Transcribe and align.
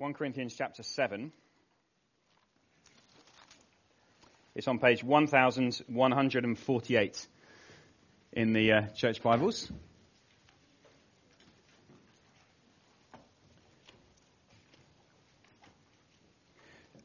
1 0.00 0.14
Corinthians 0.14 0.54
chapter 0.56 0.82
7. 0.82 1.30
It's 4.54 4.66
on 4.66 4.78
page 4.78 5.04
1148 5.04 7.26
in 8.32 8.54
the 8.54 8.72
uh, 8.72 8.86
church 8.96 9.22
Bibles. 9.22 9.70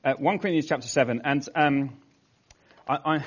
Uh, 0.05 0.13
1 0.13 0.39
Corinthians 0.39 0.67
chapter 0.67 0.87
7, 0.87 1.19
and 1.25 1.49
um, 1.53 1.97
I, 2.87 3.21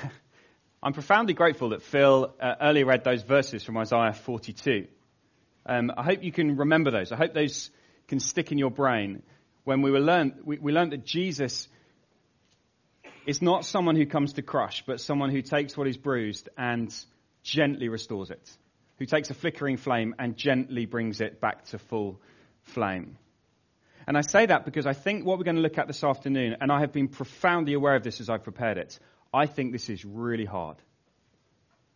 am 0.81 0.93
profoundly 0.93 1.35
grateful 1.35 1.69
that 1.69 1.83
Phil 1.83 2.33
uh, 2.41 2.55
earlier 2.59 2.87
read 2.87 3.03
those 3.03 3.21
verses 3.21 3.63
from 3.63 3.77
Isaiah 3.77 4.13
42. 4.13 4.87
Um, 5.67 5.91
I 5.95 6.01
hope 6.01 6.23
you 6.23 6.31
can 6.31 6.57
remember 6.57 6.89
those. 6.89 7.11
I 7.11 7.17
hope 7.17 7.35
those 7.35 7.69
can 8.07 8.19
stick 8.19 8.51
in 8.51 8.57
your 8.57 8.71
brain 8.71 9.21
when 9.63 9.81
we, 9.81 9.91
were 9.91 9.99
learned, 9.99 10.41
we, 10.43 10.57
we 10.57 10.71
learned 10.71 10.91
that 10.91 11.05
Jesus 11.05 11.67
is 13.25 13.41
not 13.41 13.65
someone 13.65 13.95
who 13.95 14.05
comes 14.05 14.33
to 14.33 14.41
crush, 14.41 14.83
but 14.85 14.99
someone 14.99 15.29
who 15.29 15.41
takes 15.41 15.77
what 15.77 15.87
is 15.87 15.97
bruised 15.97 16.49
and 16.57 16.93
gently 17.43 17.89
restores 17.89 18.31
it, 18.31 18.57
who 18.97 19.05
takes 19.05 19.29
a 19.29 19.33
flickering 19.33 19.77
flame 19.77 20.15
and 20.17 20.35
gently 20.35 20.85
brings 20.85 21.21
it 21.21 21.39
back 21.39 21.65
to 21.65 21.77
full 21.77 22.19
flame. 22.63 23.17
And 24.07 24.17
I 24.17 24.21
say 24.21 24.47
that 24.47 24.65
because 24.65 24.87
I 24.87 24.93
think 24.93 25.25
what 25.25 25.37
we're 25.37 25.43
going 25.43 25.57
to 25.57 25.61
look 25.61 25.77
at 25.77 25.87
this 25.87 26.03
afternoon, 26.03 26.57
and 26.61 26.71
I 26.71 26.79
have 26.79 26.91
been 26.91 27.07
profoundly 27.07 27.73
aware 27.73 27.95
of 27.95 28.03
this 28.03 28.19
as 28.19 28.29
I've 28.29 28.43
prepared 28.43 28.77
it, 28.77 28.97
I 29.31 29.45
think 29.45 29.71
this 29.71 29.89
is 29.89 30.03
really 30.03 30.45
hard. 30.45 30.77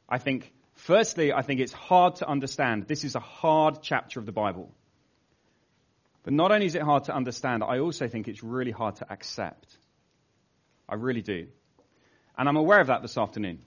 I 0.07 0.19
think, 0.19 0.53
firstly, 0.73 1.33
I 1.33 1.41
think 1.41 1.59
it's 1.59 1.73
hard 1.73 2.17
to 2.17 2.29
understand. 2.29 2.87
This 2.87 3.03
is 3.03 3.15
a 3.15 3.19
hard 3.19 3.79
chapter 3.81 4.19
of 4.19 4.27
the 4.27 4.31
Bible. 4.31 4.71
But 6.23 6.33
not 6.33 6.51
only 6.51 6.65
is 6.65 6.75
it 6.75 6.81
hard 6.81 7.05
to 7.05 7.15
understand, 7.15 7.63
I 7.63 7.79
also 7.79 8.07
think 8.07 8.27
it's 8.27 8.43
really 8.43 8.71
hard 8.71 8.95
to 8.97 9.11
accept. 9.11 9.77
I 10.87 10.95
really 10.95 11.21
do. 11.21 11.47
And 12.37 12.47
I'm 12.47 12.55
aware 12.55 12.79
of 12.79 12.87
that 12.87 13.01
this 13.01 13.17
afternoon. 13.17 13.59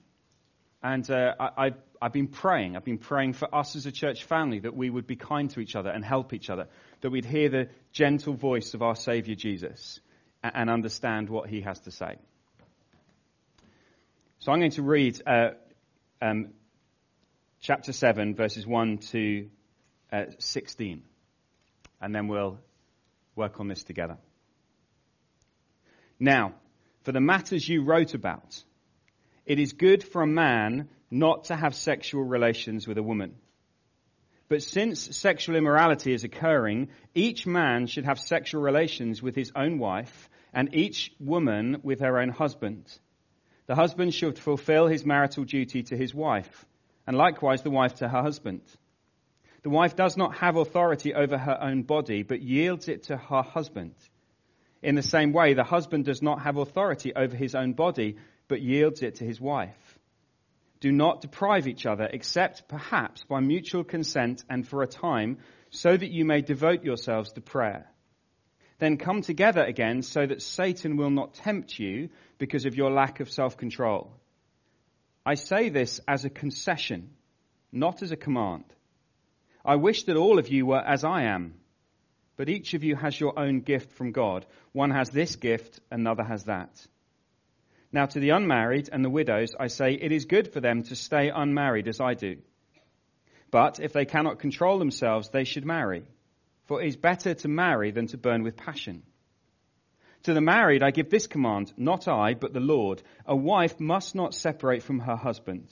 And 0.81 1.09
uh, 1.09 1.33
I, 1.39 1.71
have 2.01 2.13
been 2.13 2.27
praying. 2.27 2.75
I've 2.75 2.83
been 2.83 2.97
praying 2.97 3.33
for 3.33 3.53
us 3.53 3.75
as 3.75 3.85
a 3.85 3.91
church 3.91 4.23
family 4.23 4.59
that 4.59 4.75
we 4.75 4.89
would 4.89 5.07
be 5.07 5.15
kind 5.15 5.49
to 5.51 5.59
each 5.59 5.75
other 5.75 5.89
and 5.89 6.03
help 6.03 6.33
each 6.33 6.49
other, 6.49 6.67
that 7.01 7.09
we'd 7.11 7.25
hear 7.25 7.49
the 7.49 7.69
gentle 7.91 8.33
voice 8.33 8.73
of 8.73 8.81
our 8.81 8.95
Saviour 8.95 9.35
Jesus 9.35 9.99
and, 10.43 10.53
and 10.55 10.69
understand 10.69 11.29
what 11.29 11.49
he 11.49 11.61
has 11.61 11.79
to 11.81 11.91
say. 11.91 12.17
So 14.39 14.51
I'm 14.51 14.59
going 14.59 14.71
to 14.71 14.83
read 14.83 15.21
uh, 15.25 15.49
um, 16.21 16.49
chapter 17.59 17.91
7, 17.91 18.35
verses 18.35 18.65
1 18.65 18.97
to 18.99 19.49
uh, 20.11 20.25
16 20.39 21.03
and 22.01 22.13
then 22.13 22.27
we'll 22.27 22.59
work 23.35 23.59
on 23.59 23.67
this 23.67 23.83
together. 23.83 24.17
Now, 26.19 26.55
for 27.03 27.11
the 27.11 27.21
matters 27.21 27.67
you 27.67 27.83
wrote 27.83 28.13
about, 28.13 28.63
it 29.45 29.59
is 29.59 29.73
good 29.73 30.03
for 30.03 30.21
a 30.21 30.27
man 30.27 30.89
not 31.09 31.45
to 31.45 31.55
have 31.55 31.75
sexual 31.75 32.23
relations 32.23 32.87
with 32.87 32.97
a 32.97 33.03
woman. 33.03 33.35
But 34.49 34.63
since 34.63 35.17
sexual 35.17 35.55
immorality 35.55 36.13
is 36.13 36.23
occurring, 36.23 36.89
each 37.13 37.45
man 37.45 37.87
should 37.87 38.05
have 38.05 38.19
sexual 38.19 38.61
relations 38.61 39.21
with 39.21 39.35
his 39.35 39.51
own 39.55 39.77
wife, 39.77 40.29
and 40.53 40.73
each 40.73 41.11
woman 41.19 41.77
with 41.83 41.99
her 41.99 42.19
own 42.19 42.29
husband. 42.29 42.85
The 43.67 43.75
husband 43.75 44.13
should 44.13 44.39
fulfill 44.39 44.87
his 44.87 45.05
marital 45.05 45.43
duty 45.43 45.83
to 45.83 45.97
his 45.97 46.15
wife, 46.15 46.65
and 47.05 47.17
likewise 47.17 47.61
the 47.61 47.69
wife 47.69 47.95
to 47.95 48.07
her 48.07 48.21
husband. 48.21 48.61
The 49.63 49.69
wife 49.69 49.95
does 49.95 50.17
not 50.17 50.37
have 50.37 50.55
authority 50.55 51.13
over 51.13 51.37
her 51.37 51.57
own 51.61 51.83
body, 51.83 52.23
but 52.23 52.41
yields 52.41 52.87
it 52.87 53.03
to 53.03 53.17
her 53.17 53.41
husband. 53.41 53.95
In 54.81 54.95
the 54.95 55.01
same 55.01 55.33
way, 55.33 55.53
the 55.53 55.63
husband 55.63 56.05
does 56.05 56.21
not 56.21 56.43
have 56.43 56.57
authority 56.57 57.13
over 57.15 57.35
his 57.35 57.55
own 57.55 57.73
body, 57.73 58.17
but 58.47 58.61
yields 58.61 59.01
it 59.01 59.15
to 59.15 59.25
his 59.25 59.41
wife. 59.41 59.99
Do 60.79 60.91
not 60.91 61.21
deprive 61.21 61.67
each 61.67 61.85
other, 61.85 62.07
except 62.11 62.67
perhaps 62.67 63.23
by 63.23 63.39
mutual 63.39 63.83
consent 63.83 64.43
and 64.49 64.67
for 64.67 64.83
a 64.83 64.87
time, 64.87 65.39
so 65.71 65.97
that 65.97 66.11
you 66.11 66.23
may 66.23 66.41
devote 66.41 66.83
yourselves 66.83 67.33
to 67.33 67.41
prayer. 67.41 67.89
Then 68.79 68.97
come 68.97 69.21
together 69.21 69.63
again 69.63 70.03
so 70.03 70.25
that 70.25 70.43
Satan 70.43 70.97
will 70.97 71.09
not 71.09 71.33
tempt 71.33 71.79
you 71.79 72.09
because 72.37 72.65
of 72.65 72.75
your 72.75 72.91
lack 72.91 73.19
of 73.19 73.31
self-control. 73.31 74.13
I 75.25 75.33
say 75.33 75.69
this 75.69 75.99
as 76.07 76.25
a 76.25 76.29
concession, 76.29 77.09
not 77.71 78.03
as 78.03 78.11
a 78.11 78.15
command. 78.15 78.65
I 79.67 79.75
wish 79.75 80.03
that 80.03 80.15
all 80.15 80.39
of 80.39 80.47
you 80.47 80.65
were 80.65 80.79
as 80.79 81.03
I 81.03 81.23
am. 81.23 81.55
But 82.37 82.47
each 82.47 82.73
of 82.73 82.85
you 82.85 82.95
has 82.95 83.19
your 83.19 83.37
own 83.37 83.59
gift 83.59 83.91
from 83.91 84.13
God. 84.13 84.45
One 84.71 84.91
has 84.91 85.09
this 85.09 85.35
gift, 85.35 85.81
another 85.91 86.23
has 86.23 86.45
that. 86.45 86.87
Now 87.91 88.05
to 88.05 88.19
the 88.21 88.29
unmarried 88.29 88.89
and 88.91 89.03
the 89.03 89.09
widows, 89.09 89.55
I 89.59 89.67
say 89.67 89.91
it 89.93 90.13
is 90.13 90.23
good 90.23 90.53
for 90.53 90.61
them 90.61 90.83
to 90.83 90.95
stay 90.95 91.29
unmarried 91.29 91.89
as 91.89 91.99
I 91.99 92.13
do. 92.13 92.37
But 93.51 93.81
if 93.81 93.91
they 93.91 94.05
cannot 94.05 94.39
control 94.39 94.79
themselves, 94.79 95.29
they 95.29 95.43
should 95.43 95.65
marry. 95.65 96.05
For 96.67 96.81
it 96.81 96.87
is 96.87 96.95
better 96.95 97.33
to 97.33 97.47
marry 97.49 97.91
than 97.91 98.07
to 98.07 98.17
burn 98.17 98.43
with 98.43 98.55
passion. 98.55 99.03
To 100.23 100.33
the 100.33 100.41
married, 100.41 100.83
I 100.83 100.91
give 100.91 101.09
this 101.09 101.27
command, 101.27 101.73
not 101.75 102.07
I, 102.07 102.35
but 102.35 102.53
the 102.53 102.61
Lord. 102.61 103.01
A 103.25 103.35
wife 103.35 103.79
must 103.79 104.15
not 104.15 104.33
separate 104.33 104.83
from 104.83 104.99
her 104.99 105.15
husband. 105.15 105.69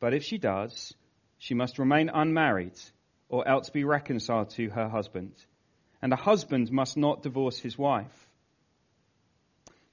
But 0.00 0.14
if 0.14 0.24
she 0.24 0.38
does, 0.38 0.94
she 1.40 1.54
must 1.54 1.78
remain 1.78 2.10
unmarried 2.10 2.78
or 3.30 3.48
else 3.48 3.70
be 3.70 3.82
reconciled 3.82 4.50
to 4.50 4.68
her 4.68 4.88
husband. 4.88 5.32
And 6.02 6.12
a 6.12 6.16
husband 6.16 6.70
must 6.70 6.98
not 6.98 7.22
divorce 7.22 7.58
his 7.58 7.78
wife. 7.78 8.28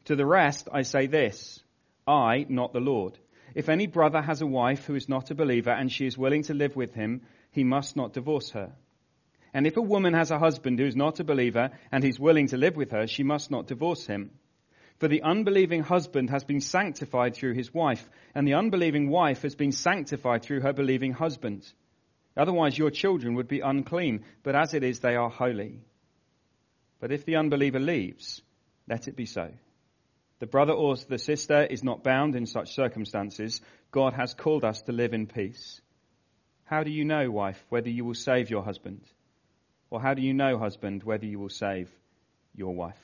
To 0.06 0.16
the 0.18 0.26
rest, 0.26 0.68
I 0.72 0.82
say 0.82 1.08
this 1.08 1.64
I, 2.06 2.46
not 2.50 2.74
the 2.74 2.82
Lord. 2.82 3.18
If 3.56 3.70
any 3.70 3.88
brother 3.88 4.22
has 4.22 4.42
a 4.42 4.46
wife 4.46 4.86
who 4.86 4.96
is 4.96 5.08
not 5.08 5.32
a 5.32 5.36
believer 5.36 5.72
and 5.72 5.90
she 5.90 6.06
is 6.06 6.18
willing 6.18 6.44
to 6.44 6.54
live 6.54 6.76
with 6.76 6.94
him, 6.94 7.22
he 7.52 7.64
must 7.64 7.96
not 7.96 8.14
divorce 8.14 8.52
her. 8.52 8.74
And 9.54 9.66
if 9.66 9.78
a 9.78 9.82
woman 9.82 10.14
has 10.14 10.32
a 10.32 10.40
husband 10.40 10.80
who 10.80 10.86
is 10.86 10.98
not 10.98 11.22
a 11.22 11.24
believer 11.24 11.72
and 11.94 12.04
he's 12.04 12.20
willing 12.20 12.48
to 12.48 12.58
live 12.58 12.76
with 12.76 12.92
her, 12.92 13.08
she 13.08 13.24
must 13.24 13.52
not 13.52 13.68
divorce 13.68 14.06
him. 14.06 14.32
For 15.00 15.08
the 15.08 15.22
unbelieving 15.22 15.84
husband 15.84 16.32
has 16.32 16.44
been 16.44 16.60
sanctified 16.60 17.36
through 17.36 17.54
his 17.54 17.74
wife, 17.74 18.10
and 18.34 18.48
the 18.48 18.56
unbelieving 18.56 19.10
wife 19.10 19.44
has 19.44 19.56
been 19.56 19.72
sanctified 19.72 20.42
through 20.42 20.62
her 20.62 20.74
believing 20.74 21.14
husband. 21.14 21.72
Otherwise 22.36 22.78
your 22.78 22.90
children 22.90 23.36
would 23.36 23.48
be 23.48 23.60
unclean, 23.60 24.24
but 24.44 24.56
as 24.56 24.74
it 24.74 24.84
is, 24.84 25.00
they 25.00 25.16
are 25.16 25.30
holy. 25.30 25.82
But 27.00 27.12
if 27.12 27.26
the 27.26 27.36
unbeliever 27.36 27.80
leaves, 27.80 28.42
let 28.88 29.08
it 29.08 29.16
be 29.16 29.26
so. 29.26 29.52
The 30.40 30.48
brother 30.48 30.74
or 30.74 30.96
the 30.96 31.18
sister 31.18 31.64
is 31.64 31.84
not 31.84 32.04
bound 32.04 32.36
in 32.36 32.46
such 32.46 32.74
circumstances. 32.74 33.62
God 33.92 34.14
has 34.14 34.34
called 34.34 34.64
us 34.64 34.82
to 34.84 34.92
live 34.92 35.14
in 35.14 35.28
peace. 35.28 35.82
How 36.66 36.84
do 36.84 36.92
you 36.92 37.06
know, 37.06 37.30
wife, 37.30 37.64
whether 37.70 37.90
you 37.90 38.04
will 38.04 38.14
save 38.14 38.50
your 38.50 38.64
husband? 38.64 39.02
Or 39.90 40.02
how 40.02 40.14
do 40.14 40.22
you 40.22 40.34
know, 40.34 40.58
husband, 40.58 41.04
whether 41.04 41.26
you 41.26 41.40
will 41.40 41.50
save 41.50 41.90
your 42.56 42.76
wife? 42.76 43.00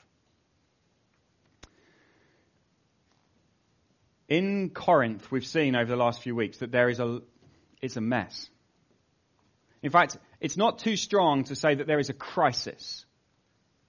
In 4.29 4.69
Corinth, 4.69 5.31
we've 5.31 5.45
seen 5.45 5.75
over 5.75 5.89
the 5.89 5.95
last 5.95 6.21
few 6.21 6.35
weeks 6.35 6.59
that 6.59 6.71
there 6.71 6.89
is 6.89 6.99
a, 6.99 7.21
it's 7.81 7.97
a 7.97 8.01
mess. 8.01 8.49
In 9.81 9.91
fact, 9.91 10.17
it's 10.39 10.57
not 10.57 10.79
too 10.79 10.95
strong 10.95 11.43
to 11.45 11.55
say 11.55 11.75
that 11.75 11.87
there 11.87 11.99
is 11.99 12.09
a 12.09 12.13
crisis 12.13 13.05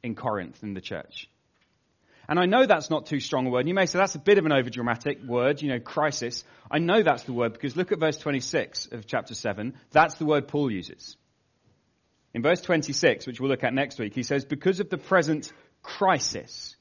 in 0.03 0.15
Corinth 0.15 0.63
in 0.63 0.75
the 0.75 0.81
church. 0.81 1.31
And 2.29 2.39
I 2.39 2.47
know 2.47 2.67
that's 2.67 2.91
not 2.91 3.07
too 3.07 3.21
strong 3.21 3.47
a 3.47 3.51
word. 3.51 3.69
You 3.69 3.75
may 3.75 3.87
say 3.87 3.99
that's 3.99 4.15
a 4.15 4.21
bit 4.21 4.39
of 4.39 4.47
an 4.47 4.53
overdramatic 4.53 5.27
word, 5.27 5.61
you 5.61 5.69
know, 5.69 5.79
crisis. 5.79 6.43
I 6.71 6.79
know 6.79 7.03
that's 7.03 7.25
the 7.25 7.33
word 7.33 7.53
because 7.53 7.77
look 7.77 7.93
at 7.93 8.01
verse 8.01 8.17
26 8.17 8.87
of 8.93 9.07
chapter 9.07 9.35
7. 9.35 9.75
That's 9.93 10.15
the 10.15 10.25
word 10.25 10.49
Paul 10.49 10.71
uses. 10.71 11.17
In 12.33 12.43
verse 12.43 12.61
26, 12.63 13.27
which 13.27 13.41
we'll 13.41 13.51
look 13.51 13.63
at 13.63 13.75
next 13.75 13.99
week, 13.99 14.15
he 14.15 14.23
says, 14.23 14.45
because 14.45 14.81
of 14.81 14.89
the 14.89 14.99
present 14.99 15.53
crisis, 15.83 16.75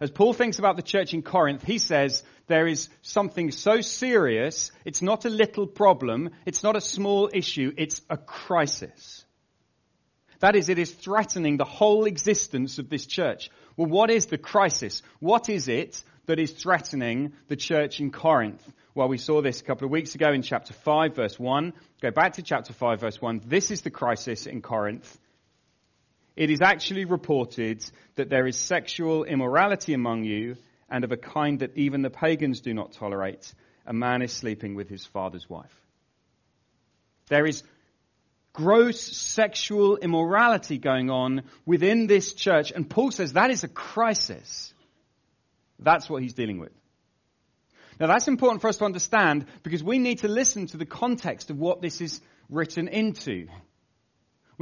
as 0.00 0.10
Paul 0.10 0.34
thinks 0.34 0.58
about 0.58 0.76
the 0.76 0.82
church 0.82 1.14
in 1.14 1.22
Corinth, 1.22 1.64
he 1.64 1.78
says 1.78 2.22
there 2.46 2.66
is 2.66 2.88
something 3.02 3.50
so 3.50 3.80
serious, 3.80 4.72
it's 4.84 5.02
not 5.02 5.24
a 5.24 5.30
little 5.30 5.66
problem, 5.66 6.30
it's 6.46 6.62
not 6.62 6.76
a 6.76 6.80
small 6.80 7.30
issue, 7.32 7.72
it's 7.76 8.00
a 8.10 8.16
crisis. 8.16 9.24
That 10.40 10.56
is, 10.56 10.68
it 10.68 10.78
is 10.78 10.90
threatening 10.90 11.56
the 11.56 11.64
whole 11.64 12.04
existence 12.04 12.78
of 12.78 12.90
this 12.90 13.06
church. 13.06 13.50
Well, 13.76 13.88
what 13.88 14.10
is 14.10 14.26
the 14.26 14.38
crisis? 14.38 15.02
What 15.20 15.48
is 15.48 15.68
it 15.68 16.02
that 16.26 16.40
is 16.40 16.50
threatening 16.50 17.34
the 17.48 17.56
church 17.56 18.00
in 18.00 18.10
Corinth? 18.10 18.62
Well, 18.94 19.08
we 19.08 19.18
saw 19.18 19.40
this 19.40 19.60
a 19.60 19.64
couple 19.64 19.86
of 19.86 19.92
weeks 19.92 20.14
ago 20.14 20.32
in 20.32 20.42
chapter 20.42 20.74
5, 20.74 21.14
verse 21.14 21.38
1. 21.38 21.72
Go 22.00 22.10
back 22.10 22.34
to 22.34 22.42
chapter 22.42 22.72
5, 22.72 23.00
verse 23.00 23.22
1. 23.22 23.42
This 23.46 23.70
is 23.70 23.82
the 23.82 23.90
crisis 23.90 24.46
in 24.46 24.62
Corinth. 24.62 25.18
It 26.34 26.50
is 26.50 26.60
actually 26.60 27.04
reported 27.04 27.84
that 28.16 28.28
there 28.28 28.46
is 28.46 28.56
sexual 28.58 29.24
immorality 29.24 29.94
among 29.94 30.24
you 30.24 30.56
and 30.92 31.02
of 31.04 31.10
a 31.10 31.16
kind 31.16 31.60
that 31.60 31.76
even 31.76 32.02
the 32.02 32.10
pagans 32.10 32.60
do 32.60 32.74
not 32.74 32.92
tolerate. 32.92 33.52
A 33.86 33.94
man 33.94 34.20
is 34.20 34.30
sleeping 34.30 34.74
with 34.76 34.88
his 34.88 35.04
father's 35.06 35.48
wife. 35.48 35.74
There 37.28 37.46
is 37.46 37.62
gross 38.52 39.00
sexual 39.00 39.96
immorality 39.96 40.76
going 40.76 41.10
on 41.10 41.44
within 41.64 42.06
this 42.06 42.34
church. 42.34 42.70
And 42.70 42.88
Paul 42.88 43.10
says 43.10 43.32
that 43.32 43.50
is 43.50 43.64
a 43.64 43.68
crisis. 43.68 44.74
That's 45.78 46.10
what 46.10 46.22
he's 46.22 46.34
dealing 46.34 46.60
with. 46.60 46.72
Now 47.98 48.06
that's 48.06 48.28
important 48.28 48.60
for 48.60 48.68
us 48.68 48.76
to 48.76 48.84
understand 48.84 49.46
because 49.62 49.82
we 49.82 49.98
need 49.98 50.18
to 50.18 50.28
listen 50.28 50.66
to 50.68 50.76
the 50.76 50.86
context 50.86 51.48
of 51.48 51.58
what 51.58 51.80
this 51.80 52.02
is 52.02 52.20
written 52.50 52.86
into. 52.86 53.48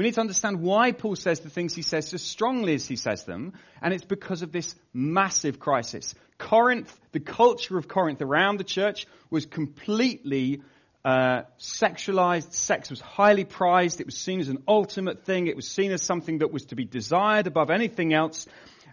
We 0.00 0.05
need 0.05 0.14
to 0.14 0.23
understand 0.23 0.62
why 0.62 0.93
Paul 0.93 1.14
says 1.14 1.41
the 1.41 1.50
things 1.50 1.75
he 1.75 1.82
says 1.82 2.14
as 2.14 2.23
strongly 2.23 2.73
as 2.73 2.87
he 2.87 2.97
says 2.97 3.25
them, 3.25 3.52
and 3.82 3.93
it's 3.93 4.02
because 4.02 4.41
of 4.41 4.50
this 4.50 4.75
massive 4.94 5.61
crisis. 5.61 6.14
Corinth, 6.38 6.99
the 7.12 7.20
culture 7.20 7.76
of 7.76 7.87
Corinth 7.87 8.23
around 8.23 8.56
the 8.56 8.64
church 8.64 9.06
was 9.29 9.44
completely 9.44 10.62
uh, 11.05 11.43
sexualized. 11.58 12.55
Sex 12.55 12.88
was 12.88 13.02
highly 13.02 13.44
prized. 13.44 14.00
It 14.00 14.06
was 14.06 14.17
seen 14.17 14.41
as 14.41 14.49
an 14.49 14.62
ultimate 14.67 15.26
thing. 15.26 15.49
It 15.49 15.56
was 15.56 15.69
seen 15.69 15.93
as 15.93 16.00
something 16.00 16.38
that 16.38 16.50
was 16.50 16.64
to 16.69 16.76
be 16.76 16.87
desired 16.87 17.47
above 17.47 17.69
anything 17.69 18.14
else. 18.14 18.47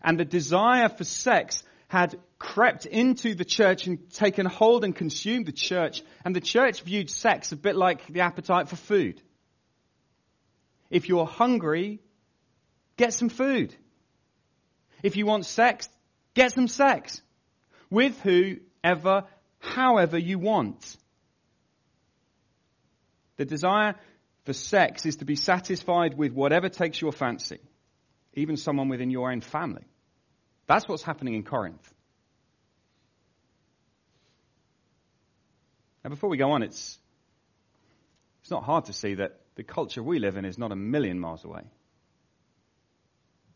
And 0.03 0.19
the 0.19 0.25
desire 0.25 0.89
for 0.89 1.05
sex 1.05 1.63
had 1.87 2.19
crept 2.37 2.85
into 2.85 3.33
the 3.33 3.45
church 3.45 3.87
and 3.87 4.09
taken 4.09 4.45
hold 4.45 4.83
and 4.83 4.93
consumed 4.93 5.45
the 5.45 5.53
church. 5.53 6.03
And 6.25 6.35
the 6.35 6.41
church 6.41 6.81
viewed 6.81 7.09
sex 7.09 7.53
a 7.53 7.55
bit 7.55 7.77
like 7.77 8.05
the 8.07 8.19
appetite 8.19 8.67
for 8.67 8.75
food. 8.75 9.21
If 10.89 11.09
you're 11.09 11.25
hungry, 11.25 11.99
get 12.95 13.13
some 13.13 13.29
food. 13.29 13.75
If 15.03 15.15
you 15.15 15.25
want 15.25 15.45
sex, 15.45 15.89
get 16.33 16.53
some 16.53 16.67
sex. 16.67 17.21
With 17.89 18.19
whoever, 18.21 19.25
however 19.59 20.17
you 20.17 20.39
want. 20.39 20.97
The 23.37 23.45
desire 23.45 23.95
for 24.45 24.53
sex 24.53 25.05
is 25.05 25.17
to 25.17 25.25
be 25.25 25.35
satisfied 25.35 26.17
with 26.17 26.31
whatever 26.31 26.69
takes 26.69 26.99
your 26.99 27.11
fancy, 27.11 27.59
even 28.33 28.57
someone 28.57 28.89
within 28.89 29.11
your 29.11 29.31
own 29.31 29.41
family. 29.41 29.83
That's 30.65 30.87
what's 30.87 31.03
happening 31.03 31.35
in 31.35 31.43
Corinth. 31.43 31.93
Now, 36.03 36.09
before 36.09 36.29
we 36.29 36.37
go 36.37 36.51
on, 36.51 36.63
it's, 36.63 36.97
it's 38.41 38.51
not 38.51 38.63
hard 38.63 38.85
to 38.85 38.93
see 38.93 39.15
that 39.15 39.41
the 39.57 39.63
culture 39.63 40.03
we 40.03 40.19
live 40.19 40.37
in 40.37 40.45
is 40.45 40.57
not 40.57 40.71
a 40.71 40.75
million 40.75 41.19
miles 41.19 41.43
away. 41.43 41.63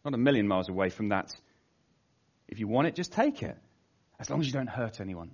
Not 0.03 0.15
a 0.15 0.17
million 0.17 0.47
miles 0.47 0.67
away 0.67 0.89
from 0.89 1.09
that. 1.09 1.31
If 2.47 2.59
you 2.59 2.67
want 2.67 2.87
it, 2.87 2.95
just 2.95 3.13
take 3.13 3.43
it, 3.43 3.55
as 4.19 4.29
long 4.29 4.41
as 4.41 4.47
you 4.47 4.51
don't 4.51 4.67
hurt 4.67 4.99
anyone. 4.99 5.31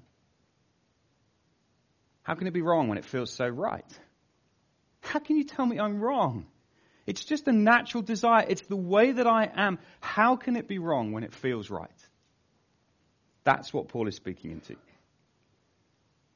How 2.21 2.35
can 2.35 2.47
it 2.47 2.53
be 2.53 2.61
wrong 2.61 2.89
when 2.89 2.97
it 2.97 3.05
feels 3.05 3.31
so 3.31 3.47
right? 3.47 3.99
How 4.99 5.19
can 5.19 5.37
you 5.37 5.45
tell 5.45 5.65
me 5.65 5.79
I'm 5.79 6.01
wrong? 6.01 6.45
It's 7.05 7.23
just 7.23 7.47
a 7.47 7.53
natural 7.53 8.03
desire. 8.03 8.45
It's 8.45 8.63
the 8.63 8.75
way 8.75 9.13
that 9.13 9.25
I 9.25 9.49
am. 9.55 9.79
How 10.01 10.35
can 10.35 10.57
it 10.57 10.67
be 10.67 10.79
wrong 10.79 11.13
when 11.13 11.23
it 11.23 11.33
feels 11.33 11.69
right? 11.69 11.89
That's 13.45 13.73
what 13.73 13.87
Paul 13.87 14.09
is 14.09 14.15
speaking 14.17 14.51
into. 14.51 14.75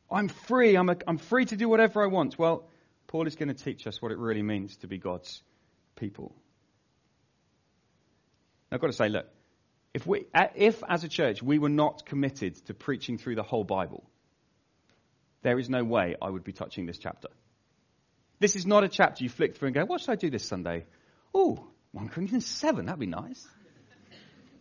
I'm 0.09 0.29
free. 0.29 0.77
I'm, 0.77 0.89
a, 0.89 0.95
I'm 1.05 1.17
free 1.17 1.43
to 1.45 1.57
do 1.57 1.67
whatever 1.67 2.01
I 2.01 2.07
want. 2.07 2.39
Well, 2.39 2.69
Paul 3.11 3.27
is 3.27 3.35
going 3.35 3.53
to 3.53 3.63
teach 3.63 3.87
us 3.87 4.01
what 4.01 4.13
it 4.13 4.17
really 4.17 4.41
means 4.41 4.77
to 4.77 4.87
be 4.87 4.97
God's 4.97 5.43
people. 5.97 6.33
I've 8.71 8.79
got 8.79 8.87
to 8.87 8.93
say, 8.93 9.09
look, 9.09 9.25
if, 9.93 10.07
we, 10.07 10.27
if 10.55 10.81
as 10.87 11.03
a 11.03 11.09
church 11.09 11.43
we 11.43 11.59
were 11.59 11.67
not 11.67 12.05
committed 12.05 12.55
to 12.67 12.73
preaching 12.73 13.17
through 13.17 13.35
the 13.35 13.43
whole 13.43 13.65
Bible, 13.65 14.09
there 15.41 15.59
is 15.59 15.69
no 15.69 15.83
way 15.83 16.15
I 16.21 16.29
would 16.29 16.45
be 16.45 16.53
touching 16.53 16.85
this 16.85 16.97
chapter. 16.97 17.27
This 18.39 18.55
is 18.55 18.65
not 18.65 18.85
a 18.85 18.87
chapter 18.87 19.25
you 19.25 19.29
flick 19.29 19.57
through 19.57 19.67
and 19.67 19.75
go, 19.75 19.83
what 19.83 19.99
should 19.99 20.11
I 20.11 20.15
do 20.15 20.29
this 20.29 20.45
Sunday? 20.45 20.85
Oh, 21.35 21.67
1 21.91 22.07
Corinthians 22.07 22.45
7, 22.45 22.85
that'd 22.85 22.97
be 22.97 23.07
nice. 23.07 23.45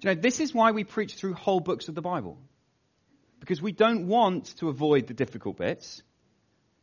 Do 0.01 0.09
you 0.09 0.15
know, 0.17 0.21
this 0.21 0.41
is 0.41 0.53
why 0.53 0.73
we 0.73 0.83
preach 0.83 1.15
through 1.15 1.35
whole 1.35 1.61
books 1.61 1.87
of 1.87 1.95
the 1.95 2.03
Bible. 2.03 2.37
Because 3.39 3.63
we 3.63 3.71
don't 3.71 4.09
want 4.09 4.57
to 4.57 4.71
avoid 4.71 5.07
the 5.07 5.15
difficult 5.15 5.57
bits. 5.57 6.03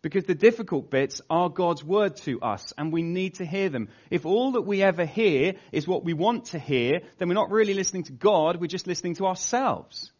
Because 0.01 0.25
the 0.25 0.35
difficult 0.35 0.89
bits 0.89 1.21
are 1.29 1.49
God's 1.49 1.83
word 1.83 2.17
to 2.17 2.39
us 2.41 2.71
and 2.77 2.93
we 2.93 3.01
need 3.01 3.35
to 3.35 3.45
hear 3.45 3.69
them. 3.69 3.89
If 4.11 4.25
all 4.25 4.51
that 4.53 4.61
we 4.61 4.83
ever 4.83 5.05
hear 5.05 5.55
is 5.71 5.87
what 5.87 6.05
we 6.05 6.13
want 6.13 6.45
to 6.47 6.59
hear, 6.59 7.01
then 7.17 7.27
we're 7.27 7.33
not 7.33 7.51
really 7.51 7.73
listening 7.73 8.03
to 8.03 8.13
God, 8.13 8.57
we're 8.57 8.67
just 8.67 8.87
listening 8.87 9.15
to 9.15 9.25
ourselves. 9.25 10.11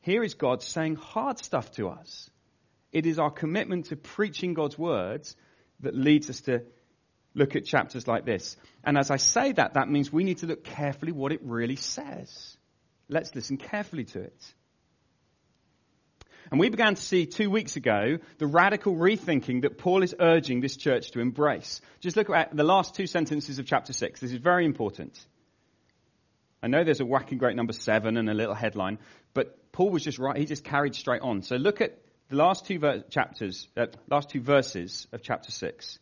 Here 0.00 0.22
is 0.22 0.34
God 0.34 0.62
saying 0.62 0.96
hard 0.96 1.38
stuff 1.38 1.72
to 1.72 1.88
us. 1.88 2.30
It 2.92 3.06
is 3.06 3.18
our 3.18 3.30
commitment 3.30 3.86
to 3.86 3.96
preaching 3.96 4.54
God's 4.54 4.78
words 4.78 5.36
that 5.80 5.94
leads 5.94 6.30
us 6.30 6.40
to 6.42 6.62
look 7.34 7.54
at 7.54 7.64
chapters 7.64 8.08
like 8.08 8.24
this. 8.24 8.56
And 8.82 8.96
as 8.96 9.10
I 9.10 9.16
say 9.16 9.52
that, 9.52 9.74
that 9.74 9.88
means 9.88 10.12
we 10.12 10.24
need 10.24 10.38
to 10.38 10.46
look 10.46 10.64
carefully 10.64 11.12
what 11.12 11.32
it 11.32 11.40
really 11.42 11.76
says. 11.76 12.56
Let's 13.08 13.34
listen 13.34 13.58
carefully 13.58 14.04
to 14.04 14.20
it. 14.20 14.54
And 16.50 16.60
we 16.60 16.68
began 16.68 16.94
to 16.94 17.02
see 17.02 17.26
two 17.26 17.50
weeks 17.50 17.76
ago 17.76 18.18
the 18.38 18.46
radical 18.46 18.94
rethinking 18.94 19.62
that 19.62 19.78
Paul 19.78 20.02
is 20.02 20.14
urging 20.18 20.60
this 20.60 20.76
church 20.76 21.10
to 21.12 21.20
embrace. 21.20 21.80
Just 22.00 22.16
look 22.16 22.30
at 22.30 22.56
the 22.56 22.64
last 22.64 22.94
two 22.94 23.06
sentences 23.06 23.58
of 23.58 23.66
chapter 23.66 23.92
6. 23.92 24.20
This 24.20 24.32
is 24.32 24.38
very 24.38 24.64
important. 24.64 25.18
I 26.62 26.68
know 26.68 26.84
there's 26.84 27.00
a 27.00 27.06
whacking 27.06 27.38
great 27.38 27.56
number 27.56 27.72
seven 27.72 28.16
and 28.16 28.28
a 28.28 28.34
little 28.34 28.54
headline, 28.54 28.98
but 29.34 29.72
Paul 29.72 29.90
was 29.90 30.02
just 30.02 30.18
right. 30.18 30.36
He 30.36 30.46
just 30.46 30.64
carried 30.64 30.94
straight 30.94 31.22
on. 31.22 31.42
So 31.42 31.56
look 31.56 31.80
at 31.80 31.98
the 32.28 32.36
last 32.36 32.66
two 32.66 32.78
ver- 32.78 33.04
chapters, 33.10 33.68
uh, 33.76 33.86
last 34.10 34.30
two 34.30 34.40
verses 34.40 35.06
of 35.12 35.22
chapter 35.22 35.50
6. 35.50 35.98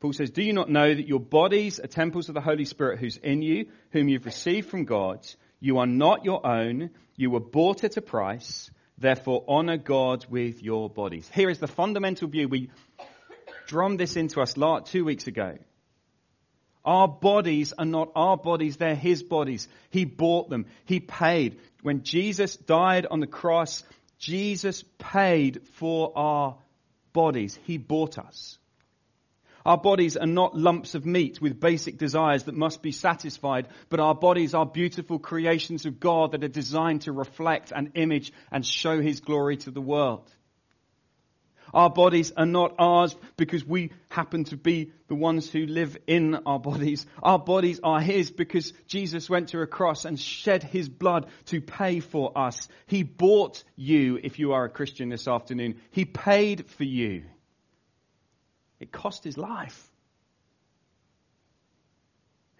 Paul 0.00 0.12
says, 0.12 0.30
Do 0.30 0.42
you 0.42 0.52
not 0.52 0.70
know 0.70 0.94
that 0.94 1.08
your 1.08 1.20
bodies 1.20 1.80
are 1.80 1.86
temples 1.86 2.28
of 2.28 2.34
the 2.34 2.40
Holy 2.40 2.64
Spirit 2.64 2.98
who's 2.98 3.16
in 3.16 3.42
you, 3.42 3.66
whom 3.90 4.08
you've 4.08 4.26
received 4.26 4.68
from 4.68 4.84
God? 4.84 5.26
You 5.60 5.78
are 5.78 5.86
not 5.86 6.24
your 6.24 6.46
own. 6.46 6.90
You 7.16 7.30
were 7.30 7.40
bought 7.40 7.84
at 7.84 7.96
a 7.96 8.02
price. 8.02 8.70
Therefore, 8.98 9.44
honor 9.48 9.76
God 9.76 10.26
with 10.28 10.62
your 10.62 10.88
bodies. 10.88 11.28
Here 11.34 11.50
is 11.50 11.58
the 11.58 11.66
fundamental 11.66 12.28
view. 12.28 12.48
We 12.48 12.70
drummed 13.66 13.98
this 13.98 14.16
into 14.16 14.40
us 14.40 14.54
two 14.86 15.04
weeks 15.04 15.26
ago. 15.26 15.58
Our 16.84 17.08
bodies 17.08 17.72
are 17.72 17.86
not 17.86 18.12
our 18.14 18.36
bodies, 18.36 18.76
they're 18.76 18.94
His 18.94 19.22
bodies. 19.22 19.68
He 19.90 20.04
bought 20.04 20.50
them. 20.50 20.66
He 20.84 21.00
paid. 21.00 21.58
When 21.82 22.02
Jesus 22.02 22.56
died 22.56 23.06
on 23.10 23.20
the 23.20 23.26
cross, 23.26 23.82
Jesus 24.18 24.84
paid 24.98 25.66
for 25.74 26.12
our 26.14 26.56
bodies. 27.12 27.58
He 27.64 27.78
bought 27.78 28.18
us. 28.18 28.58
Our 29.64 29.78
bodies 29.78 30.18
are 30.18 30.26
not 30.26 30.56
lumps 30.56 30.94
of 30.94 31.06
meat 31.06 31.40
with 31.40 31.58
basic 31.58 31.96
desires 31.96 32.44
that 32.44 32.54
must 32.54 32.82
be 32.82 32.92
satisfied, 32.92 33.68
but 33.88 33.98
our 33.98 34.14
bodies 34.14 34.52
are 34.52 34.66
beautiful 34.66 35.18
creations 35.18 35.86
of 35.86 36.00
God 36.00 36.32
that 36.32 36.44
are 36.44 36.48
designed 36.48 37.02
to 37.02 37.12
reflect 37.12 37.72
and 37.74 37.92
image 37.94 38.32
and 38.52 38.64
show 38.64 39.00
His 39.00 39.20
glory 39.20 39.56
to 39.58 39.70
the 39.70 39.80
world. 39.80 40.30
Our 41.72 41.90
bodies 41.90 42.30
are 42.36 42.46
not 42.46 42.74
ours 42.78 43.16
because 43.36 43.64
we 43.64 43.90
happen 44.10 44.44
to 44.44 44.56
be 44.56 44.92
the 45.08 45.14
ones 45.14 45.50
who 45.50 45.66
live 45.66 45.96
in 46.06 46.34
our 46.46 46.60
bodies. 46.60 47.06
Our 47.22 47.38
bodies 47.38 47.80
are 47.82 48.00
His 48.00 48.30
because 48.30 48.72
Jesus 48.86 49.30
went 49.30 49.48
to 49.48 49.60
a 49.60 49.66
cross 49.66 50.04
and 50.04 50.20
shed 50.20 50.62
His 50.62 50.90
blood 50.90 51.26
to 51.46 51.62
pay 51.62 52.00
for 52.00 52.36
us. 52.36 52.68
He 52.86 53.02
bought 53.02 53.64
you 53.76 54.20
if 54.22 54.38
you 54.38 54.52
are 54.52 54.66
a 54.66 54.70
Christian 54.70 55.08
this 55.08 55.26
afternoon. 55.26 55.80
He 55.90 56.04
paid 56.04 56.70
for 56.70 56.84
you. 56.84 57.24
It 58.84 58.92
cost 58.92 59.24
His 59.24 59.38
life. 59.38 59.90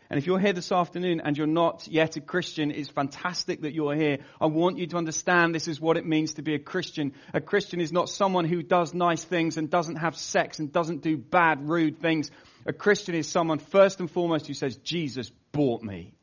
And 0.09 0.17
if 0.19 0.27
you're 0.27 0.39
here 0.39 0.55
this 0.55 0.73
afternoon 0.73 1.21
and 1.23 1.37
you're 1.37 1.47
not 1.47 1.87
yet 1.87 2.17
a 2.17 2.23
Christian, 2.23 2.71
it's 2.71 2.89
fantastic 2.89 3.61
that 3.61 3.75
you're 3.75 3.95
here. 3.95 4.21
I 4.41 4.47
want 4.47 4.79
you 4.79 4.87
to 4.87 4.97
understand 4.97 5.55
this 5.55 5.69
is 5.69 5.83
what 5.83 5.99
it 5.99 6.07
means 6.07 6.35
to 6.35 6.43
be 6.43 6.55
a 6.55 6.59
Christian. 6.59 7.13
A 7.35 7.43
Christian 7.43 7.79
is 7.79 7.93
not 7.93 8.09
someone 8.09 8.47
who 8.47 8.63
does 8.63 8.95
nice 8.95 9.23
things 9.23 9.59
and 9.59 9.69
doesn't 9.69 9.97
have 9.97 10.17
sex 10.17 10.61
and 10.61 10.73
doesn't 10.73 11.03
do 11.03 11.19
bad, 11.19 11.69
rude 11.69 12.01
things. 12.01 12.31
A 12.65 12.73
Christian 12.73 13.15
is 13.15 13.29
someone, 13.29 13.59
first 13.59 14.01
and 14.01 14.11
foremost, 14.11 14.47
who 14.47 14.55
says, 14.55 14.77
Jesus 14.77 15.31
bought 15.53 15.83
me. 15.83 16.15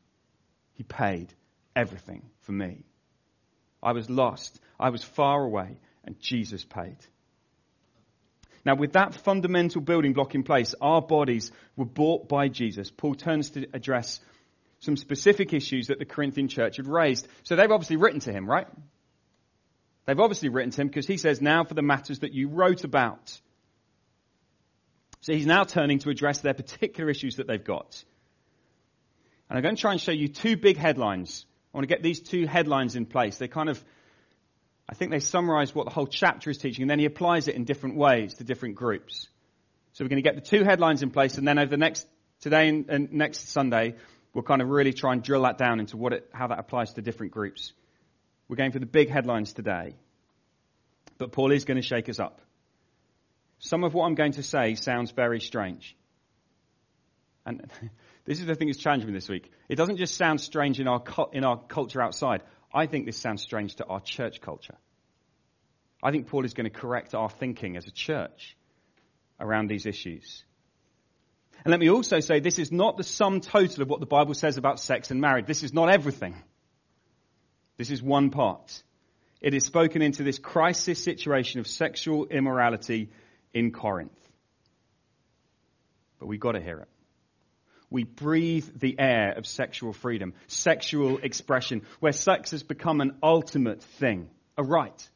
He 0.74 0.82
paid 0.82 1.32
everything 1.76 2.22
for 2.40 2.52
me. 2.52 2.82
I 3.80 3.92
was 3.92 4.10
lost. 4.10 4.58
I 4.80 4.90
was 4.90 5.04
far 5.04 5.44
away 5.44 5.78
and 6.02 6.18
Jesus 6.18 6.64
paid. 6.64 6.96
Now, 8.64 8.76
with 8.76 8.92
that 8.92 9.14
fundamental 9.14 9.80
building 9.80 10.12
block 10.12 10.34
in 10.34 10.44
place, 10.44 10.74
our 10.80 11.02
bodies 11.02 11.50
were 11.76 11.84
bought 11.84 12.28
by 12.28 12.48
Jesus. 12.48 12.90
Paul 12.90 13.14
turns 13.14 13.50
to 13.50 13.66
address 13.72 14.20
some 14.80 14.96
specific 14.96 15.52
issues 15.52 15.88
that 15.88 15.98
the 15.98 16.04
Corinthian 16.04 16.48
church 16.48 16.76
had 16.76 16.86
raised. 16.86 17.26
So 17.42 17.56
they've 17.56 17.70
obviously 17.70 17.96
written 17.96 18.20
to 18.20 18.32
him, 18.32 18.48
right? 18.48 18.66
They've 20.06 20.18
obviously 20.18 20.48
written 20.48 20.70
to 20.72 20.80
him 20.80 20.88
because 20.88 21.06
he 21.06 21.16
says, 21.16 21.40
now 21.40 21.64
for 21.64 21.74
the 21.74 21.82
matters 21.82 22.20
that 22.20 22.32
you 22.32 22.48
wrote 22.48 22.84
about. 22.84 23.40
So 25.20 25.32
he's 25.32 25.46
now 25.46 25.64
turning 25.64 26.00
to 26.00 26.10
address 26.10 26.40
their 26.40 26.54
particular 26.54 27.08
issues 27.08 27.36
that 27.36 27.46
they've 27.46 27.62
got. 27.62 28.02
And 29.48 29.56
I'm 29.56 29.62
going 29.62 29.76
to 29.76 29.80
try 29.80 29.92
and 29.92 30.00
show 30.00 30.12
you 30.12 30.28
two 30.28 30.56
big 30.56 30.76
headlines. 30.76 31.46
I 31.72 31.78
want 31.78 31.88
to 31.88 31.94
get 31.94 32.02
these 32.02 32.20
two 32.20 32.46
headlines 32.46 32.96
in 32.96 33.06
place. 33.06 33.38
They're 33.38 33.48
kind 33.48 33.68
of 33.68 33.82
I 34.88 34.94
think 34.94 35.10
they 35.10 35.20
summarize 35.20 35.74
what 35.74 35.86
the 35.86 35.92
whole 35.92 36.06
chapter 36.06 36.50
is 36.50 36.58
teaching, 36.58 36.82
and 36.82 36.90
then 36.90 36.98
he 36.98 37.04
applies 37.04 37.48
it 37.48 37.54
in 37.54 37.64
different 37.64 37.96
ways 37.96 38.34
to 38.34 38.44
different 38.44 38.74
groups. 38.74 39.28
So 39.92 40.04
we're 40.04 40.08
going 40.08 40.22
to 40.22 40.28
get 40.28 40.34
the 40.34 40.40
two 40.40 40.64
headlines 40.64 41.02
in 41.02 41.10
place, 41.10 41.38
and 41.38 41.46
then 41.46 41.58
over 41.58 41.70
the 41.70 41.76
next 41.76 42.06
today 42.40 42.68
and, 42.68 42.88
and 42.90 43.12
next 43.12 43.50
Sunday, 43.50 43.94
we'll 44.34 44.42
kind 44.42 44.60
of 44.60 44.68
really 44.68 44.92
try 44.92 45.12
and 45.12 45.22
drill 45.22 45.42
that 45.42 45.58
down 45.58 45.80
into 45.80 45.96
what 45.96 46.12
it, 46.12 46.28
how 46.32 46.48
that 46.48 46.58
applies 46.58 46.92
to 46.94 47.02
different 47.02 47.32
groups. 47.32 47.72
We're 48.48 48.56
going 48.56 48.72
for 48.72 48.80
the 48.80 48.86
big 48.86 49.08
headlines 49.08 49.52
today, 49.52 49.94
but 51.18 51.32
Paul 51.32 51.52
is 51.52 51.64
going 51.64 51.80
to 51.80 51.86
shake 51.86 52.08
us 52.08 52.18
up. 52.18 52.40
Some 53.60 53.84
of 53.84 53.94
what 53.94 54.06
I'm 54.06 54.16
going 54.16 54.32
to 54.32 54.42
say 54.42 54.74
sounds 54.74 55.12
very 55.12 55.40
strange. 55.40 55.96
And 57.46 57.70
this 58.24 58.40
is 58.40 58.46
the 58.46 58.54
thing 58.54 58.68
that's 58.68 58.78
challenged 58.78 59.06
me 59.06 59.12
this 59.12 59.28
week. 59.28 59.50
It 59.68 59.76
doesn't 59.76 59.96
just 59.96 60.16
sound 60.16 60.40
strange 60.40 60.80
in 60.80 60.88
our, 60.88 61.02
in 61.32 61.44
our 61.44 61.58
culture 61.58 62.02
outside. 62.02 62.42
I 62.74 62.86
think 62.86 63.06
this 63.06 63.18
sounds 63.18 63.42
strange 63.42 63.76
to 63.76 63.86
our 63.86 64.00
church 64.00 64.40
culture. 64.40 64.76
I 66.02 66.10
think 66.10 66.26
Paul 66.26 66.44
is 66.44 66.54
going 66.54 66.70
to 66.70 66.70
correct 66.70 67.14
our 67.14 67.30
thinking 67.30 67.76
as 67.76 67.86
a 67.86 67.90
church 67.90 68.56
around 69.38 69.68
these 69.68 69.86
issues. 69.86 70.44
And 71.64 71.70
let 71.70 71.78
me 71.78 71.90
also 71.90 72.20
say 72.20 72.40
this 72.40 72.58
is 72.58 72.72
not 72.72 72.96
the 72.96 73.04
sum 73.04 73.40
total 73.40 73.82
of 73.82 73.88
what 73.88 74.00
the 74.00 74.06
Bible 74.06 74.34
says 74.34 74.56
about 74.56 74.80
sex 74.80 75.10
and 75.10 75.20
marriage. 75.20 75.46
This 75.46 75.62
is 75.62 75.72
not 75.72 75.90
everything. 75.90 76.34
This 77.76 77.90
is 77.90 78.02
one 78.02 78.30
part. 78.30 78.82
It 79.40 79.54
is 79.54 79.64
spoken 79.64 80.02
into 80.02 80.22
this 80.22 80.38
crisis 80.38 81.02
situation 81.02 81.60
of 81.60 81.66
sexual 81.66 82.26
immorality 82.26 83.10
in 83.52 83.70
Corinth. 83.70 84.18
But 86.18 86.26
we've 86.26 86.40
got 86.40 86.52
to 86.52 86.60
hear 86.60 86.78
it. 86.78 86.88
We 87.92 88.04
breathe 88.04 88.68
the 88.74 88.98
air 88.98 89.32
of 89.36 89.46
sexual 89.46 89.92
freedom, 89.92 90.34
sexual 90.48 91.18
expression, 91.18 91.82
where 92.00 92.12
sex 92.12 92.50
has 92.50 92.62
become 92.62 93.00
an 93.00 93.18
ultimate 93.22 93.82
thing, 93.82 94.30
a 94.56 94.64
right 94.64 95.08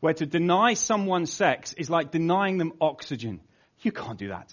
where 0.00 0.14
to 0.14 0.26
deny 0.26 0.74
someone 0.74 1.26
sex 1.26 1.74
is 1.74 1.88
like 1.88 2.10
denying 2.10 2.58
them 2.58 2.72
oxygen. 2.80 3.40
You 3.82 3.92
can't 3.92 4.18
do 4.18 4.28
that. 4.28 4.52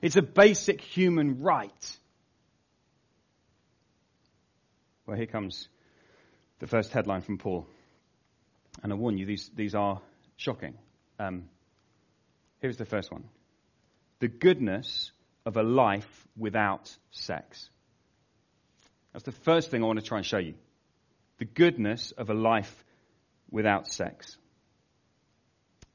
It's 0.00 0.16
a 0.16 0.22
basic 0.22 0.80
human 0.80 1.42
right. 1.42 1.98
Well, 5.06 5.16
here 5.16 5.26
comes 5.26 5.68
the 6.60 6.66
first 6.66 6.92
headline 6.92 7.22
from 7.22 7.38
Paul. 7.38 7.66
And 8.82 8.92
I 8.92 8.96
warn 8.96 9.18
you, 9.18 9.26
these, 9.26 9.50
these 9.54 9.74
are 9.74 10.00
shocking. 10.36 10.74
Um, 11.18 11.48
here's 12.60 12.76
the 12.76 12.84
first 12.84 13.12
one 13.12 13.24
The 14.20 14.28
goodness 14.28 15.10
of 15.44 15.56
a 15.56 15.62
life 15.62 16.26
without 16.36 16.94
sex. 17.10 17.68
That's 19.12 19.24
the 19.24 19.32
first 19.32 19.70
thing 19.70 19.82
I 19.82 19.86
want 19.86 20.00
to 20.00 20.04
try 20.04 20.18
and 20.18 20.26
show 20.26 20.38
you. 20.38 20.54
The 21.38 21.44
goodness 21.44 22.12
of 22.12 22.30
a 22.30 22.34
life 22.34 22.84
without 23.50 23.86
sex. 23.86 24.36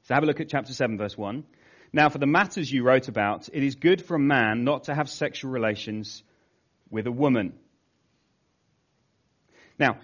So 0.04 0.14
have 0.14 0.22
a 0.22 0.26
look 0.26 0.40
at 0.40 0.48
chapter 0.48 0.72
7, 0.72 0.96
verse 0.98 1.16
1. 1.16 1.44
Now, 1.92 2.08
for 2.08 2.18
the 2.18 2.26
matters 2.26 2.72
you 2.72 2.84
wrote 2.84 3.08
about, 3.08 3.48
it 3.52 3.62
is 3.62 3.74
good 3.74 4.02
for 4.02 4.14
a 4.14 4.20
man 4.20 4.64
not 4.64 4.84
to 4.84 4.94
have 4.94 5.08
sexual 5.08 5.50
relations 5.50 6.22
with 6.88 7.06
a 7.06 7.12
woman. 7.12 7.52
Now, 9.78 9.98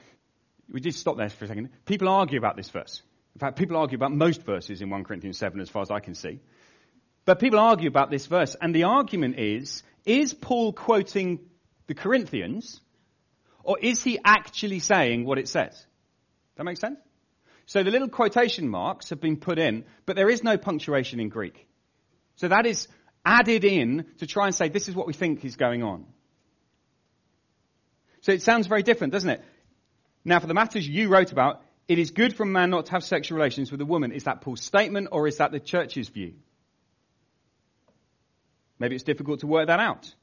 we 0.70 0.80
did 0.80 0.94
stop 0.94 1.16
there 1.16 1.28
for 1.28 1.44
a 1.44 1.48
second. 1.48 1.70
People 1.84 2.08
argue 2.08 2.38
about 2.38 2.56
this 2.56 2.70
verse. 2.70 3.02
In 3.34 3.38
fact, 3.38 3.58
people 3.58 3.76
argue 3.76 3.96
about 3.96 4.12
most 4.12 4.42
verses 4.42 4.82
in 4.82 4.90
1 4.90 5.04
Corinthians 5.04 5.38
7 5.38 5.60
as 5.60 5.68
far 5.68 5.82
as 5.82 5.90
I 5.90 6.00
can 6.00 6.14
see. 6.14 6.40
But 7.26 7.40
people 7.40 7.58
argue 7.58 7.88
about 7.88 8.10
this 8.10 8.26
verse, 8.26 8.56
and 8.60 8.74
the 8.74 8.84
argument 8.84 9.38
is, 9.38 9.82
is 10.06 10.32
Paul 10.32 10.72
quoting 10.72 11.40
the 11.88 11.94
Corinthians, 11.94 12.80
or 13.64 13.78
is 13.80 14.02
he 14.02 14.18
actually 14.24 14.78
saying 14.78 15.24
what 15.24 15.38
it 15.38 15.48
says? 15.48 15.84
That 16.56 16.64
makes 16.64 16.80
sense? 16.80 16.98
So 17.66 17.82
the 17.82 17.90
little 17.90 18.08
quotation 18.08 18.68
marks 18.68 19.10
have 19.10 19.20
been 19.20 19.36
put 19.36 19.58
in, 19.58 19.84
but 20.06 20.14
there 20.14 20.30
is 20.30 20.44
no 20.44 20.56
punctuation 20.56 21.18
in 21.18 21.28
Greek. 21.28 21.66
So 22.36 22.46
that 22.46 22.64
is 22.64 22.86
added 23.24 23.64
in 23.64 24.06
to 24.18 24.26
try 24.28 24.46
and 24.46 24.54
say 24.54 24.68
this 24.68 24.88
is 24.88 24.94
what 24.94 25.08
we 25.08 25.12
think 25.12 25.44
is 25.44 25.56
going 25.56 25.82
on. 25.82 26.06
So 28.20 28.30
it 28.30 28.42
sounds 28.42 28.68
very 28.68 28.84
different, 28.84 29.12
doesn't 29.12 29.30
it? 29.30 29.44
Now, 30.24 30.38
for 30.38 30.46
the 30.46 30.54
matters 30.54 30.86
you 30.86 31.08
wrote 31.08 31.32
about, 31.32 31.62
it 31.88 31.98
is 31.98 32.12
good 32.12 32.36
for 32.36 32.44
a 32.44 32.46
man 32.46 32.70
not 32.70 32.86
to 32.86 32.92
have 32.92 33.02
sexual 33.02 33.36
relations 33.36 33.72
with 33.72 33.80
a 33.80 33.84
woman. 33.84 34.12
Is 34.12 34.24
that 34.24 34.42
Paul's 34.42 34.62
statement 34.62 35.08
or 35.10 35.26
is 35.26 35.38
that 35.38 35.50
the 35.50 35.60
church's 35.60 36.08
view? 36.08 36.34
Maybe 38.78 38.94
it's 38.94 39.04
difficult 39.04 39.40
to 39.40 39.46
work 39.46 39.68
that 39.68 39.80
out. 39.80 40.14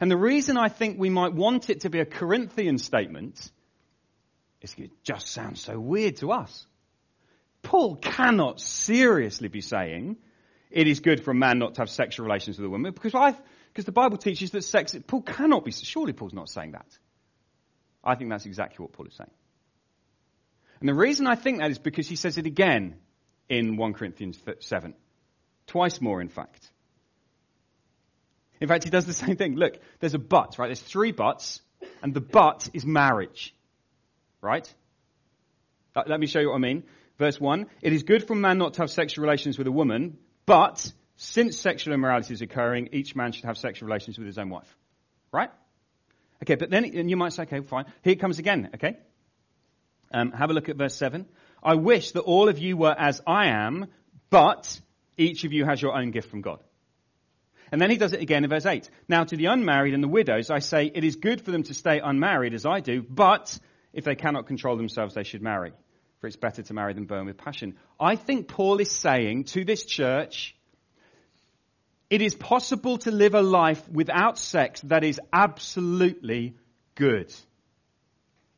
And 0.00 0.10
the 0.10 0.16
reason 0.16 0.56
I 0.56 0.68
think 0.68 0.98
we 0.98 1.10
might 1.10 1.32
want 1.32 1.70
it 1.70 1.80
to 1.80 1.90
be 1.90 2.00
a 2.00 2.04
Corinthian 2.04 2.78
statement 2.78 3.50
is 4.60 4.74
it 4.78 4.90
just 5.02 5.28
sounds 5.28 5.60
so 5.60 5.78
weird 5.78 6.16
to 6.16 6.32
us. 6.32 6.66
Paul 7.62 7.96
cannot 7.96 8.60
seriously 8.60 9.48
be 9.48 9.60
saying 9.60 10.16
it 10.70 10.86
is 10.86 11.00
good 11.00 11.22
for 11.22 11.30
a 11.30 11.34
man 11.34 11.58
not 11.58 11.74
to 11.74 11.82
have 11.82 11.90
sexual 11.90 12.26
relations 12.26 12.58
with 12.58 12.66
a 12.66 12.70
woman 12.70 12.92
because 12.92 13.14
I, 13.14 13.36
because 13.68 13.84
the 13.84 13.92
Bible 13.92 14.18
teaches 14.18 14.50
that 14.52 14.62
sex, 14.62 14.96
Paul 15.06 15.22
cannot 15.22 15.64
be, 15.64 15.72
surely 15.72 16.12
Paul's 16.12 16.34
not 16.34 16.48
saying 16.48 16.72
that. 16.72 16.86
I 18.02 18.16
think 18.16 18.30
that's 18.30 18.46
exactly 18.46 18.82
what 18.82 18.92
Paul 18.92 19.06
is 19.06 19.14
saying. 19.14 19.30
And 20.80 20.88
the 20.88 20.94
reason 20.94 21.26
I 21.26 21.36
think 21.36 21.58
that 21.58 21.70
is 21.70 21.78
because 21.78 22.08
he 22.08 22.16
says 22.16 22.36
it 22.36 22.46
again 22.46 22.96
in 23.48 23.76
1 23.76 23.94
Corinthians 23.94 24.38
7. 24.60 24.94
Twice 25.66 26.00
more, 26.00 26.20
in 26.20 26.28
fact. 26.28 26.70
In 28.64 28.68
fact, 28.68 28.84
he 28.84 28.90
does 28.90 29.06
the 29.06 29.12
same 29.12 29.36
thing. 29.36 29.54
Look, 29.56 29.78
there's 30.00 30.14
a 30.14 30.18
but, 30.18 30.58
right? 30.58 30.68
There's 30.68 30.80
three 30.80 31.12
buts, 31.12 31.60
and 32.02 32.12
the 32.12 32.20
but 32.20 32.68
is 32.72 32.84
marriage 32.84 33.54
right? 34.44 34.72
Uh, 35.96 36.02
let 36.06 36.20
me 36.20 36.26
show 36.26 36.38
you 36.38 36.50
what 36.50 36.56
I 36.56 36.58
mean. 36.58 36.84
Verse 37.18 37.40
1 37.40 37.66
It 37.80 37.92
is 37.92 38.02
good 38.02 38.26
for 38.26 38.34
a 38.34 38.36
man 38.36 38.58
not 38.58 38.74
to 38.74 38.82
have 38.82 38.90
sexual 38.90 39.22
relations 39.22 39.58
with 39.58 39.66
a 39.66 39.72
woman, 39.72 40.18
but 40.46 40.92
since 41.16 41.58
sexual 41.58 41.94
immorality 41.94 42.34
is 42.34 42.42
occurring, 42.42 42.90
each 42.92 43.16
man 43.16 43.32
should 43.32 43.46
have 43.46 43.56
sexual 43.56 43.88
relations 43.88 44.18
with 44.18 44.26
his 44.26 44.38
own 44.38 44.50
wife. 44.50 44.76
Right? 45.32 45.50
Okay, 46.42 46.56
but 46.56 46.70
then 46.70 46.84
and 46.84 47.08
you 47.08 47.16
might 47.16 47.32
say, 47.32 47.44
okay, 47.44 47.60
fine. 47.60 47.86
Here 48.02 48.12
it 48.12 48.20
comes 48.20 48.38
again, 48.38 48.70
okay? 48.74 48.98
Um, 50.12 50.30
have 50.32 50.50
a 50.50 50.52
look 50.52 50.68
at 50.68 50.76
verse 50.76 50.94
7. 50.94 51.26
I 51.62 51.74
wish 51.74 52.12
that 52.12 52.20
all 52.20 52.48
of 52.48 52.58
you 52.58 52.76
were 52.76 52.94
as 52.96 53.22
I 53.26 53.46
am, 53.46 53.86
but 54.28 54.78
each 55.16 55.44
of 55.44 55.52
you 55.52 55.64
has 55.64 55.80
your 55.80 55.96
own 55.96 56.10
gift 56.10 56.28
from 56.28 56.42
God. 56.42 56.62
And 57.72 57.80
then 57.80 57.90
he 57.90 57.96
does 57.96 58.12
it 58.12 58.20
again 58.20 58.44
in 58.44 58.50
verse 58.50 58.66
8. 58.66 58.88
Now 59.08 59.24
to 59.24 59.36
the 59.36 59.46
unmarried 59.46 59.94
and 59.94 60.02
the 60.02 60.08
widows, 60.08 60.50
I 60.50 60.58
say, 60.58 60.90
it 60.94 61.04
is 61.04 61.16
good 61.16 61.40
for 61.40 61.50
them 61.50 61.62
to 61.64 61.74
stay 61.74 62.00
unmarried 62.00 62.54
as 62.54 62.66
I 62.66 62.80
do, 62.80 63.02
but 63.02 63.58
if 63.92 64.04
they 64.04 64.14
cannot 64.14 64.46
control 64.46 64.76
themselves, 64.76 65.14
they 65.14 65.24
should 65.24 65.42
marry. 65.42 65.72
For 66.20 66.26
it's 66.26 66.36
better 66.36 66.62
to 66.62 66.74
marry 66.74 66.94
than 66.94 67.04
burn 67.04 67.26
with 67.26 67.36
passion. 67.36 67.76
I 67.98 68.16
think 68.16 68.48
Paul 68.48 68.80
is 68.80 68.90
saying 68.90 69.44
to 69.44 69.64
this 69.64 69.84
church, 69.84 70.56
it 72.10 72.22
is 72.22 72.34
possible 72.34 72.98
to 72.98 73.10
live 73.10 73.34
a 73.34 73.42
life 73.42 73.88
without 73.88 74.38
sex 74.38 74.80
that 74.82 75.04
is 75.04 75.20
absolutely 75.32 76.56
good. 76.94 77.34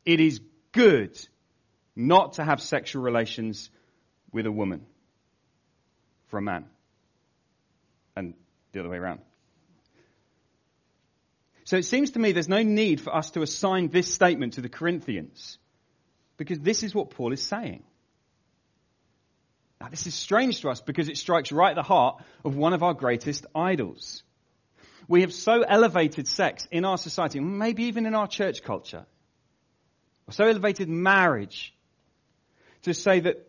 It 0.05 0.19
is 0.19 0.39
good 0.71 1.17
not 1.95 2.33
to 2.33 2.43
have 2.43 2.61
sexual 2.61 3.01
relations 3.01 3.69
with 4.31 4.45
a 4.45 4.51
woman 4.51 4.85
for 6.27 6.37
a 6.37 6.41
man. 6.41 6.65
The 8.71 8.79
other 8.79 8.89
way 8.89 8.97
around. 8.97 9.21
So 11.63 11.75
it 11.75 11.83
seems 11.83 12.11
to 12.11 12.19
me 12.19 12.31
there's 12.31 12.47
no 12.47 12.63
need 12.63 13.01
for 13.01 13.13
us 13.13 13.31
to 13.31 13.41
assign 13.41 13.89
this 13.89 14.13
statement 14.13 14.53
to 14.53 14.61
the 14.61 14.69
Corinthians 14.69 15.57
because 16.37 16.59
this 16.59 16.83
is 16.83 16.95
what 16.95 17.09
Paul 17.09 17.33
is 17.33 17.41
saying. 17.41 17.83
Now, 19.81 19.89
this 19.89 20.07
is 20.07 20.15
strange 20.15 20.61
to 20.61 20.69
us 20.69 20.81
because 20.81 21.09
it 21.09 21.17
strikes 21.17 21.51
right 21.51 21.71
at 21.71 21.75
the 21.75 21.83
heart 21.83 22.23
of 22.43 22.55
one 22.55 22.73
of 22.73 22.83
our 22.83 22.93
greatest 22.93 23.45
idols. 23.53 24.23
We 25.07 25.21
have 25.21 25.33
so 25.33 25.61
elevated 25.61 26.27
sex 26.27 26.67
in 26.71 26.85
our 26.85 26.97
society, 26.97 27.39
maybe 27.39 27.83
even 27.83 28.05
in 28.05 28.15
our 28.15 28.27
church 28.27 28.63
culture, 28.63 29.05
so 30.29 30.45
elevated 30.45 30.89
marriage 30.89 31.73
to 32.83 32.93
say 32.93 33.21
that 33.21 33.46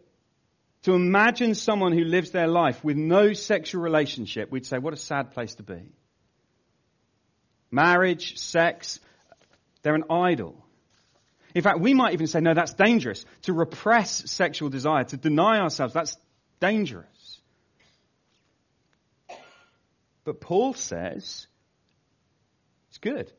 to 0.83 0.95
imagine 0.95 1.55
someone 1.55 1.93
who 1.93 2.05
lives 2.05 2.31
their 2.31 2.47
life 2.47 2.83
with 2.85 2.97
no 2.97 3.33
sexual 3.33 3.83
relationship, 3.83 4.51
we'd 4.51 4.67
say, 4.67 4.79
what 4.79 4.95
a 4.95 4.97
sad 4.97 5.33
place 5.33 5.55
to 5.57 5.63
be 5.63 5.83
marriage, 7.71 8.39
sex, 8.39 8.99
they're 9.83 9.95
an 9.95 10.05
idol. 10.11 10.65
In 11.55 11.63
fact, 11.63 11.81
we 11.81 11.95
might 11.95 12.13
even 12.13 12.27
say, 12.27 12.41
no, 12.41 12.55
that's 12.55 12.75
dangerous. 12.75 13.25
To 13.43 13.53
repress 13.53 14.31
sexual 14.31 14.69
desire, 14.69 15.05
to 15.05 15.17
deny 15.17 15.61
ourselves, 15.61 15.95
that's 15.95 16.17
dangerous. 16.61 17.41
But 20.25 20.41
Paul 20.41 20.75
says 20.75 21.47
it's 22.89 22.99
good. 22.99 23.33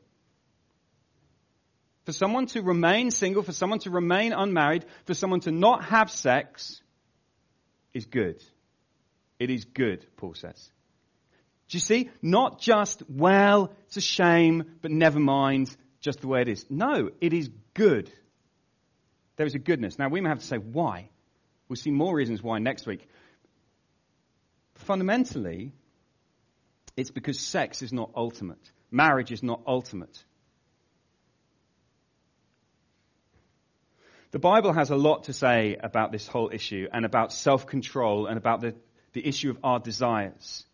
For 2.04 2.12
someone 2.12 2.46
to 2.46 2.62
remain 2.62 3.10
single, 3.10 3.42
for 3.42 3.52
someone 3.52 3.78
to 3.80 3.90
remain 3.90 4.32
unmarried, 4.32 4.84
for 5.04 5.14
someone 5.14 5.40
to 5.40 5.52
not 5.52 5.84
have 5.84 6.10
sex 6.10 6.82
is 7.94 8.06
good. 8.06 8.42
It 9.38 9.50
is 9.50 9.64
good, 9.64 10.06
Paul 10.16 10.34
says. 10.34 10.70
Do 11.68 11.76
you 11.76 11.80
see? 11.80 12.10
Not 12.20 12.60
just, 12.60 13.02
well, 13.08 13.72
it's 13.86 13.96
a 13.96 14.00
shame, 14.00 14.64
but 14.82 14.90
never 14.90 15.20
mind, 15.20 15.74
just 16.00 16.20
the 16.20 16.28
way 16.28 16.42
it 16.42 16.48
is. 16.48 16.66
No, 16.68 17.10
it 17.20 17.32
is 17.32 17.48
good. 17.74 18.12
There 19.36 19.46
is 19.46 19.54
a 19.54 19.58
goodness. 19.58 19.98
Now, 19.98 20.08
we 20.08 20.20
may 20.20 20.28
have 20.28 20.40
to 20.40 20.46
say 20.46 20.58
why. 20.58 21.08
We'll 21.68 21.76
see 21.76 21.90
more 21.90 22.14
reasons 22.14 22.42
why 22.42 22.58
next 22.58 22.86
week. 22.86 23.08
fundamentally, 24.74 25.72
it's 26.96 27.10
because 27.10 27.38
sex 27.38 27.82
is 27.82 27.92
not 27.92 28.10
ultimate. 28.16 28.70
Marriage 28.90 29.30
is 29.30 29.42
not 29.42 29.60
ultimate. 29.66 30.24
The 34.32 34.38
Bible 34.38 34.72
has 34.72 34.90
a 34.90 34.96
lot 34.96 35.24
to 35.24 35.32
say 35.32 35.76
about 35.80 36.12
this 36.12 36.28
whole 36.28 36.50
issue 36.52 36.86
and 36.92 37.04
about 37.04 37.32
self 37.32 37.66
control 37.66 38.26
and 38.26 38.38
about 38.38 38.60
the, 38.60 38.74
the 39.12 39.26
issue 39.26 39.50
of 39.50 39.58
our 39.64 39.80
desires. 39.80 40.64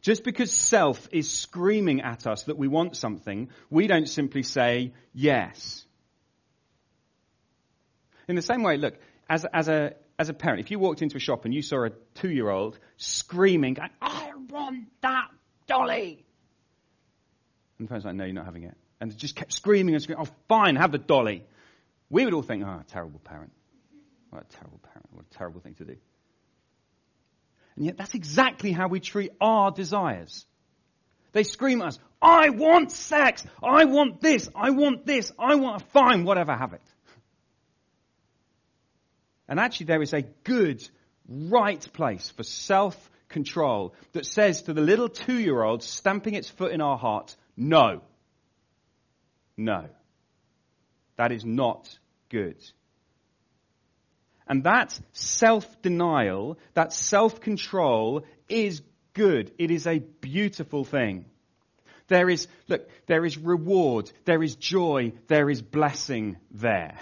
Just 0.00 0.24
because 0.24 0.52
self 0.52 1.08
is 1.12 1.30
screaming 1.30 2.00
at 2.00 2.26
us 2.26 2.44
that 2.44 2.58
we 2.58 2.68
want 2.68 2.96
something, 2.96 3.48
we 3.70 3.86
don't 3.86 4.08
simply 4.08 4.42
say 4.42 4.92
yes. 5.12 5.84
In 8.28 8.34
the 8.34 8.42
same 8.42 8.62
way, 8.62 8.76
look, 8.76 8.94
as, 9.28 9.46
as, 9.52 9.68
a, 9.68 9.94
as 10.18 10.28
a 10.28 10.34
parent, 10.34 10.60
if 10.60 10.70
you 10.70 10.78
walked 10.78 11.02
into 11.02 11.16
a 11.16 11.20
shop 11.20 11.44
and 11.44 11.54
you 11.54 11.62
saw 11.62 11.84
a 11.84 11.90
two 12.14 12.30
year 12.30 12.48
old 12.48 12.78
screaming, 12.96 13.76
I 14.00 14.32
want 14.50 14.88
that 15.00 15.28
dolly. 15.68 16.24
And 17.78 17.86
the 17.86 17.88
parent's 17.88 18.06
like, 18.06 18.16
no, 18.16 18.24
you're 18.24 18.34
not 18.34 18.46
having 18.46 18.64
it. 18.64 18.76
And 19.00 19.16
just 19.16 19.36
kept 19.36 19.52
screaming 19.52 19.94
and 19.94 20.02
screaming, 20.02 20.26
oh, 20.26 20.34
fine, 20.48 20.76
have 20.76 20.90
the 20.90 20.98
dolly. 20.98 21.44
We 22.08 22.24
would 22.24 22.34
all 22.34 22.42
think, 22.42 22.64
oh, 22.64 22.82
terrible 22.88 23.20
parent. 23.20 23.52
What 24.30 24.42
a 24.42 24.56
terrible 24.56 24.80
parent. 24.82 25.08
What 25.10 25.24
a 25.30 25.38
terrible 25.38 25.60
thing 25.60 25.74
to 25.74 25.84
do. 25.84 25.96
And 27.76 27.84
yet 27.84 27.96
that's 27.96 28.14
exactly 28.14 28.72
how 28.72 28.88
we 28.88 29.00
treat 29.00 29.32
our 29.40 29.70
desires. 29.70 30.46
They 31.32 31.42
scream 31.42 31.82
at 31.82 31.88
us, 31.88 31.98
I 32.20 32.48
want 32.48 32.92
sex. 32.92 33.44
I 33.62 33.84
want 33.84 34.20
this. 34.20 34.48
I 34.54 34.70
want 34.70 35.04
this. 35.04 35.30
I 35.38 35.56
want 35.56 35.82
a 35.82 35.84
fine, 35.86 36.24
whatever, 36.24 36.54
have 36.54 36.72
it. 36.72 36.82
And 39.48 39.60
actually 39.60 39.86
there 39.86 40.02
is 40.02 40.14
a 40.14 40.22
good, 40.22 40.88
right 41.28 41.86
place 41.92 42.30
for 42.30 42.42
self-control 42.42 43.94
that 44.12 44.26
says 44.26 44.62
to 44.62 44.72
the 44.72 44.80
little 44.80 45.08
two-year-old 45.08 45.82
stamping 45.82 46.34
its 46.34 46.48
foot 46.48 46.72
in 46.72 46.80
our 46.80 46.96
heart, 46.96 47.36
no. 47.56 48.00
No. 49.56 49.88
That 51.16 51.32
is 51.32 51.44
not 51.44 51.98
good. 52.28 52.56
And 54.46 54.64
that 54.64 54.98
self-denial, 55.12 56.58
that 56.74 56.92
self-control 56.92 58.24
is 58.48 58.82
good. 59.12 59.52
It 59.58 59.70
is 59.70 59.86
a 59.86 59.98
beautiful 59.98 60.84
thing. 60.84 61.24
There 62.08 62.30
is, 62.30 62.46
look, 62.68 62.88
there 63.06 63.24
is 63.24 63.36
reward, 63.36 64.12
there 64.24 64.42
is 64.42 64.54
joy, 64.54 65.12
there 65.26 65.50
is 65.50 65.60
blessing 65.60 66.36
there. 66.52 66.96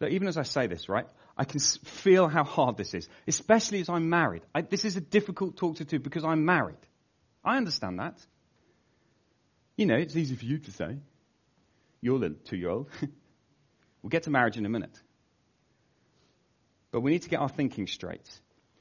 Look, 0.00 0.10
even 0.10 0.26
as 0.26 0.36
I 0.36 0.42
say 0.42 0.66
this, 0.66 0.88
right, 0.88 1.06
I 1.38 1.44
can 1.44 1.60
feel 1.60 2.26
how 2.26 2.42
hard 2.42 2.76
this 2.76 2.94
is, 2.94 3.08
especially 3.28 3.80
as 3.80 3.88
I'm 3.88 4.10
married. 4.10 4.42
I, 4.52 4.62
this 4.62 4.84
is 4.84 4.96
a 4.96 5.00
difficult 5.00 5.56
talk 5.56 5.76
to 5.76 5.84
do 5.84 6.00
because 6.00 6.24
I'm 6.24 6.44
married. 6.44 6.76
I 7.44 7.56
understand 7.56 8.00
that. 8.00 8.18
You 9.76 9.86
know, 9.86 9.96
it's 9.96 10.16
easy 10.16 10.36
for 10.36 10.44
you 10.44 10.58
to 10.58 10.70
say. 10.70 10.96
You're 12.00 12.18
the 12.18 12.30
two 12.30 12.56
year 12.56 12.70
old. 12.70 12.88
we'll 14.02 14.10
get 14.10 14.24
to 14.24 14.30
marriage 14.30 14.56
in 14.56 14.66
a 14.66 14.68
minute. 14.68 14.96
But 16.90 17.00
we 17.00 17.10
need 17.10 17.22
to 17.22 17.28
get 17.28 17.40
our 17.40 17.48
thinking 17.48 17.86
straight. 17.86 18.28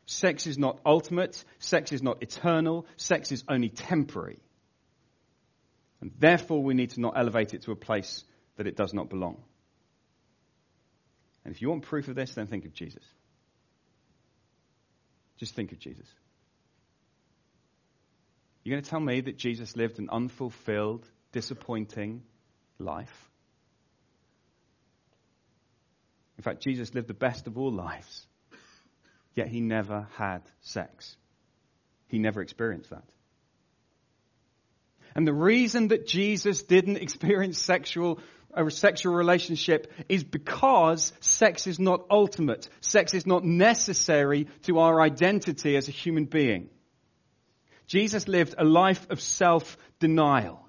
Sex 0.05 0.45
is 0.45 0.57
not 0.57 0.79
ultimate. 0.85 1.43
Sex 1.59 1.91
is 1.91 2.03
not 2.03 2.21
eternal. 2.21 2.85
Sex 2.97 3.31
is 3.31 3.43
only 3.49 3.69
temporary. 3.69 4.39
And 6.01 6.11
therefore, 6.19 6.61
we 6.61 6.73
need 6.73 6.91
to 6.91 7.01
not 7.01 7.13
elevate 7.17 7.53
it 7.53 7.63
to 7.63 7.71
a 7.71 7.75
place 7.75 8.23
that 8.57 8.67
it 8.67 8.75
does 8.75 8.93
not 8.93 9.09
belong. 9.09 9.41
And 11.45 11.55
if 11.55 11.61
you 11.61 11.69
want 11.69 11.83
proof 11.83 12.07
of 12.07 12.15
this, 12.15 12.33
then 12.33 12.47
think 12.47 12.65
of 12.65 12.73
Jesus. 12.73 13.03
Just 15.37 15.55
think 15.55 15.71
of 15.71 15.79
Jesus. 15.79 16.07
You're 18.63 18.75
going 18.75 18.83
to 18.83 18.89
tell 18.89 18.99
me 18.99 19.21
that 19.21 19.37
Jesus 19.37 19.75
lived 19.75 19.99
an 19.99 20.09
unfulfilled, 20.09 21.05
disappointing 21.31 22.23
life? 22.79 23.29
In 26.37 26.43
fact, 26.43 26.61
Jesus 26.61 26.93
lived 26.93 27.07
the 27.07 27.13
best 27.13 27.47
of 27.47 27.57
all 27.57 27.71
lives, 27.71 28.25
yet 29.35 29.47
he 29.47 29.61
never 29.61 30.07
had 30.15 30.41
sex. 30.61 31.15
He 32.07 32.19
never 32.19 32.41
experienced 32.41 32.89
that. 32.89 33.03
And 35.15 35.27
the 35.27 35.33
reason 35.33 35.89
that 35.89 36.07
Jesus 36.07 36.63
didn't 36.63 36.97
experience 36.97 37.59
sexual 37.59 38.19
a 38.55 38.69
sexual 38.69 39.15
relationship 39.15 39.91
is 40.09 40.23
because 40.23 41.11
sex 41.19 41.65
is 41.65 41.79
not 41.79 42.05
ultimate. 42.09 42.69
Sex 42.81 43.13
is 43.13 43.25
not 43.25 43.43
necessary 43.43 44.47
to 44.63 44.79
our 44.79 45.01
identity 45.01 45.75
as 45.75 45.87
a 45.87 45.91
human 45.91 46.25
being. 46.25 46.69
Jesus 47.87 48.27
lived 48.27 48.55
a 48.57 48.63
life 48.63 49.09
of 49.09 49.21
self-denial. 49.21 50.59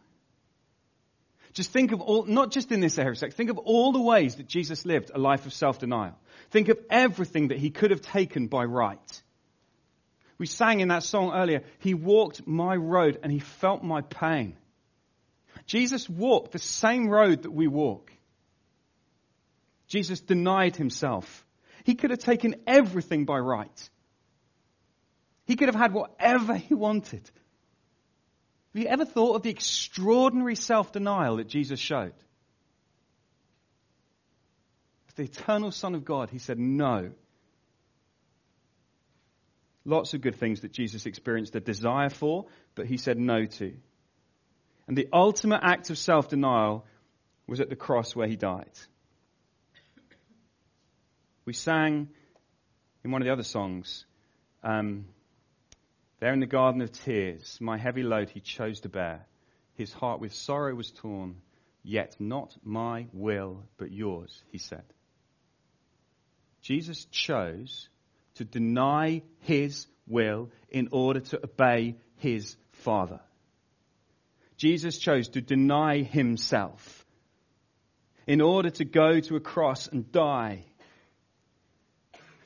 Just 1.52 1.70
think 1.70 1.92
of 1.92 2.00
all, 2.00 2.24
not 2.24 2.50
just 2.50 2.72
in 2.72 2.80
this 2.80 2.98
area 2.98 3.12
of 3.12 3.18
sex, 3.18 3.34
think 3.34 3.50
of 3.50 3.58
all 3.58 3.92
the 3.92 4.00
ways 4.00 4.36
that 4.36 4.48
Jesus 4.48 4.84
lived 4.84 5.12
a 5.14 5.18
life 5.18 5.46
of 5.46 5.52
self-denial. 5.52 6.18
Think 6.50 6.68
of 6.68 6.78
everything 6.90 7.48
that 7.48 7.58
he 7.58 7.70
could 7.70 7.92
have 7.92 8.02
taken 8.02 8.48
by 8.48 8.64
right. 8.64 9.22
We 10.36 10.46
sang 10.46 10.80
in 10.80 10.88
that 10.88 11.04
song 11.04 11.32
earlier, 11.32 11.62
he 11.78 11.94
walked 11.94 12.46
my 12.46 12.74
road 12.74 13.20
and 13.22 13.30
he 13.30 13.38
felt 13.38 13.84
my 13.84 14.00
pain. 14.02 14.56
Jesus 15.66 16.08
walked 16.08 16.52
the 16.52 16.58
same 16.58 17.08
road 17.08 17.42
that 17.42 17.52
we 17.52 17.68
walk. 17.68 18.12
Jesus 19.86 20.20
denied 20.20 20.74
himself. 20.74 21.46
He 21.84 21.94
could 21.94 22.10
have 22.10 22.18
taken 22.18 22.56
everything 22.66 23.26
by 23.26 23.38
right. 23.38 23.90
He 25.46 25.56
could 25.56 25.68
have 25.68 25.74
had 25.74 25.92
whatever 25.92 26.54
he 26.54 26.74
wanted. 26.74 27.30
Have 28.74 28.82
you 28.82 28.88
ever 28.88 29.04
thought 29.04 29.36
of 29.36 29.42
the 29.42 29.50
extraordinary 29.50 30.56
self 30.56 30.92
denial 30.92 31.36
that 31.36 31.48
Jesus 31.48 31.78
showed? 31.78 32.14
As 35.08 35.14
the 35.14 35.24
eternal 35.24 35.70
Son 35.70 35.94
of 35.94 36.04
God, 36.04 36.30
he 36.30 36.38
said 36.38 36.58
no. 36.58 37.12
Lots 39.84 40.14
of 40.14 40.22
good 40.22 40.36
things 40.36 40.62
that 40.62 40.72
Jesus 40.72 41.04
experienced 41.04 41.54
a 41.54 41.60
desire 41.60 42.08
for, 42.08 42.46
but 42.74 42.86
he 42.86 42.96
said 42.96 43.18
no 43.18 43.44
to. 43.44 43.74
And 44.88 44.96
the 44.96 45.08
ultimate 45.12 45.60
act 45.62 45.90
of 45.90 45.98
self 45.98 46.28
denial 46.28 46.84
was 47.46 47.60
at 47.60 47.68
the 47.68 47.76
cross 47.76 48.16
where 48.16 48.26
he 48.26 48.36
died. 48.36 48.70
We 51.44 51.52
sang 51.52 52.08
in 53.04 53.10
one 53.10 53.20
of 53.20 53.26
the 53.26 53.32
other 53.32 53.42
songs, 53.42 54.06
um, 54.62 55.04
there 56.20 56.32
in 56.32 56.40
the 56.40 56.46
garden 56.46 56.80
of 56.80 56.92
tears, 56.92 57.58
my 57.60 57.76
heavy 57.76 58.02
load 58.02 58.30
he 58.30 58.40
chose 58.40 58.80
to 58.80 58.88
bear. 58.88 59.26
His 59.74 59.92
heart 59.92 60.20
with 60.20 60.32
sorrow 60.32 60.74
was 60.74 60.90
torn, 60.90 61.36
yet 61.82 62.16
not 62.18 62.56
my 62.62 63.06
will, 63.12 63.64
but 63.76 63.90
yours, 63.90 64.42
he 64.50 64.58
said. 64.58 64.84
Jesus 66.62 67.04
chose 67.06 67.88
to 68.36 68.44
deny 68.44 69.22
his 69.40 69.86
will 70.06 70.50
in 70.70 70.88
order 70.92 71.20
to 71.20 71.44
obey 71.44 71.96
his 72.16 72.56
Father. 72.72 73.20
Jesus 74.56 74.98
chose 74.98 75.28
to 75.30 75.40
deny 75.40 76.02
himself 76.02 77.04
in 78.26 78.40
order 78.40 78.70
to 78.70 78.84
go 78.84 79.20
to 79.20 79.36
a 79.36 79.40
cross 79.40 79.88
and 79.88 80.10
die. 80.10 80.64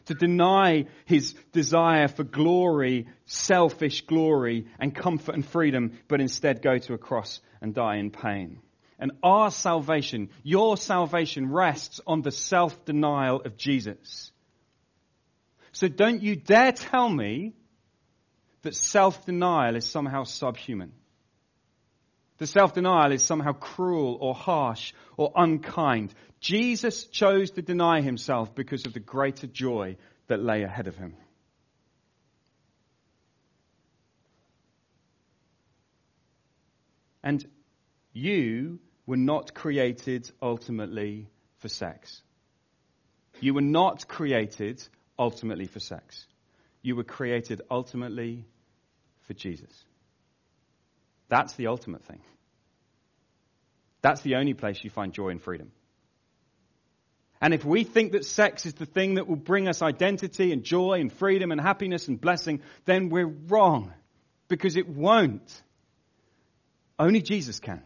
To 0.09 0.15
deny 0.15 0.87
his 1.05 1.35
desire 1.53 2.09
for 2.09 2.25
glory, 2.25 3.09
selfish 3.27 4.07
glory 4.07 4.67
and 4.79 4.95
comfort 4.95 5.35
and 5.35 5.45
freedom, 5.45 5.99
but 6.09 6.23
instead 6.23 6.63
go 6.63 6.79
to 6.79 6.95
a 6.95 6.99
cross 6.99 7.41
and 7.61 7.75
die 7.75 7.97
in 7.97 8.11
pain. 8.11 8.61
And 8.99 9.13
our 9.23 9.51
salvation, 9.51 10.31
your 10.43 10.79
salvation 10.79 11.51
rests 11.51 12.01
on 12.07 12.23
the 12.23 12.31
self-denial 12.31 13.43
of 13.45 13.59
Jesus. 13.59 14.33
So 15.73 15.89
don't 15.89 16.23
you 16.23 16.37
dare 16.37 16.73
tell 16.73 17.11
me 17.11 17.53
that 18.63 18.75
self-denial 18.75 19.77
is 19.77 19.85
somehow 19.87 20.25
subhuman. 20.25 20.93
The 22.39 22.47
self-denial 22.47 23.13
is 23.13 23.23
somehow 23.23 23.53
cruel 23.53 24.17
or 24.21 24.35
harsh 24.35 24.93
or 25.17 25.33
unkind. 25.35 26.15
Jesus 26.41 27.05
chose 27.05 27.51
to 27.53 27.63
deny 27.63 28.01
himself 28.01 28.55
because 28.55 28.87
of 28.87 28.93
the 28.93 29.01
greater 29.01 29.49
joy 29.49 29.97
that 30.29 30.43
lay 30.43 30.63
ahead 30.63 30.87
of 30.87 30.97
him. 30.97 31.15
And 37.25 37.45
you 38.13 38.79
were 39.05 39.17
not 39.17 39.53
created 39.53 40.31
ultimately 40.41 41.29
for 41.59 41.69
sex. 41.69 42.23
You 43.41 43.55
were 43.55 43.61
not 43.61 44.07
created 44.07 44.83
ultimately 45.19 45.67
for 45.67 45.81
sex. 45.81 46.25
You 46.83 46.95
were 46.95 47.05
created 47.05 47.63
ultimately 47.71 48.47
for 49.23 49.35
Jesus. 49.35 49.85
That's 51.29 51.55
the 51.55 51.67
ultimate 51.67 52.05
thing. 52.05 52.21
That's 54.01 54.21
the 54.23 54.37
only 54.37 54.55
place 54.55 54.83
you 54.83 54.91
find 54.91 55.13
joy 55.13 55.29
and 55.31 55.43
freedom. 55.43 55.73
And 57.41 57.55
if 57.55 57.65
we 57.65 57.85
think 57.85 58.13
that 58.13 58.25
sex 58.25 58.67
is 58.67 58.75
the 58.75 58.87
thing 58.87 59.15
that 59.15 59.29
will 59.29 59.37
bring 59.37 59.69
us 59.69 59.81
identity 59.81 60.53
and 60.53 60.65
joy 60.65 61.01
and 61.01 61.13
freedom 61.13 61.53
and 61.53 61.61
happiness 61.61 62.09
and 62.09 62.21
blessing, 62.21 62.63
then 62.85 63.11
we're 63.11 63.29
wrong. 63.29 63.93
Because 64.49 64.77
it 64.77 64.89
won't. 64.89 65.63
Only 66.99 67.23
Jesus 67.23 67.61
can. 67.61 67.83